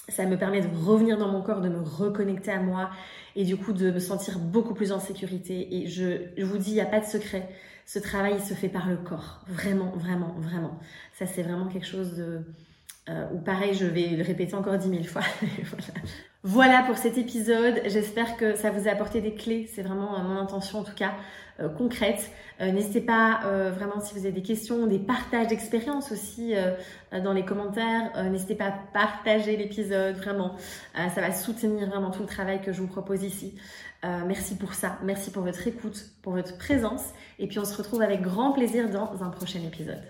ça 0.09 0.25
me 0.25 0.37
permet 0.39 0.61
de 0.61 0.69
revenir 0.75 1.19
dans 1.19 1.29
mon 1.29 1.43
corps, 1.43 1.61
de 1.61 1.69
me 1.69 1.81
reconnecter 1.81 2.51
à 2.51 2.61
moi 2.61 2.91
et 3.35 3.45
du 3.45 3.57
coup 3.57 3.73
de 3.73 3.91
me 3.91 3.99
sentir 3.99 4.39
beaucoup 4.39 4.73
plus 4.73 4.93
en 4.93 5.01
sécurité. 5.01 5.77
Et 5.77 5.89
je, 5.89 6.43
vous 6.43 6.59
dis, 6.59 6.71
il 6.71 6.75
n'y 6.75 6.81
a 6.81 6.87
pas 6.87 7.01
de 7.01 7.07
secret. 7.07 7.49
Ce 7.85 7.99
travail 7.99 8.41
se 8.41 8.55
fait 8.55 8.69
par 8.69 8.89
le 8.89 8.97
corps. 8.97 9.45
Vraiment, 9.49 9.93
vraiment, 9.97 10.35
vraiment. 10.39 10.79
Ça, 11.13 11.27
c'est 11.27 11.43
vraiment 11.43 11.67
quelque 11.67 11.87
chose 11.87 12.15
de, 12.15 12.41
euh, 13.09 13.29
ou 13.33 13.39
pareil, 13.39 13.75
je 13.75 13.87
vais 13.87 14.09
le 14.09 14.23
répéter 14.23 14.55
encore 14.55 14.79
dix 14.79 14.89
mille 14.89 15.07
fois. 15.07 15.23
voilà. 15.43 16.01
Pour 16.87 16.97
cet 16.97 17.19
épisode. 17.19 17.83
J'espère 17.87 18.37
que 18.37 18.55
ça 18.57 18.71
vous 18.71 18.89
a 18.89 18.93
apporté 18.93 19.21
des 19.21 19.35
clés. 19.35 19.69
C'est 19.75 19.83
vraiment 19.83 20.19
mon 20.23 20.39
intention 20.39 20.81
en 20.81 20.85
tout 20.85 20.95
cas 20.95 21.13
euh, 21.61 21.69
concrète. 21.69 22.31
Euh, 22.61 22.71
n'hésitez 22.71 23.01
pas 23.01 23.41
vraiment 23.71 24.01
si 24.01 24.15
vous 24.15 24.21
avez 24.21 24.33
des 24.33 24.43
questions, 24.43 24.87
des 24.87 24.99
partages 24.99 25.49
d'expériences 25.49 26.13
aussi 26.13 26.55
dans 27.13 27.33
les 27.33 27.45
commentaires. 27.45 28.11
N'hésitez 28.31 28.55
pas 28.55 28.67
à 28.67 28.73
partager 28.93 29.57
l'épisode. 29.57 30.17
Vraiment, 30.17 30.55
ça 30.95 31.21
va 31.21 31.33
soutenir 31.33 31.89
vraiment 31.89 32.11
tout 32.11 32.23
le 32.23 32.29
travail 32.29 32.61
que 32.63 32.73
je 32.73 32.81
vous 32.81 32.89
propose 32.89 33.23
ici. 33.23 33.55
merci 34.03 34.57
pour 34.57 34.75
ça. 34.75 34.99
Merci 35.05 35.31
pour 35.31 35.43
votre 35.43 35.67
écoute, 35.67 36.07
pour 36.23 36.33
votre 36.33 36.57
présence. 36.57 37.05
Et 37.39 37.47
puis 37.47 37.59
on 37.59 37.65
se 37.65 37.77
retrouve 37.77 38.03
avec 38.03 38.23
grand 38.23 38.53
plaisir 38.53 38.89
dans 38.89 39.23
un 39.23 39.29
prochain 39.31 39.61
épisode. 39.61 40.03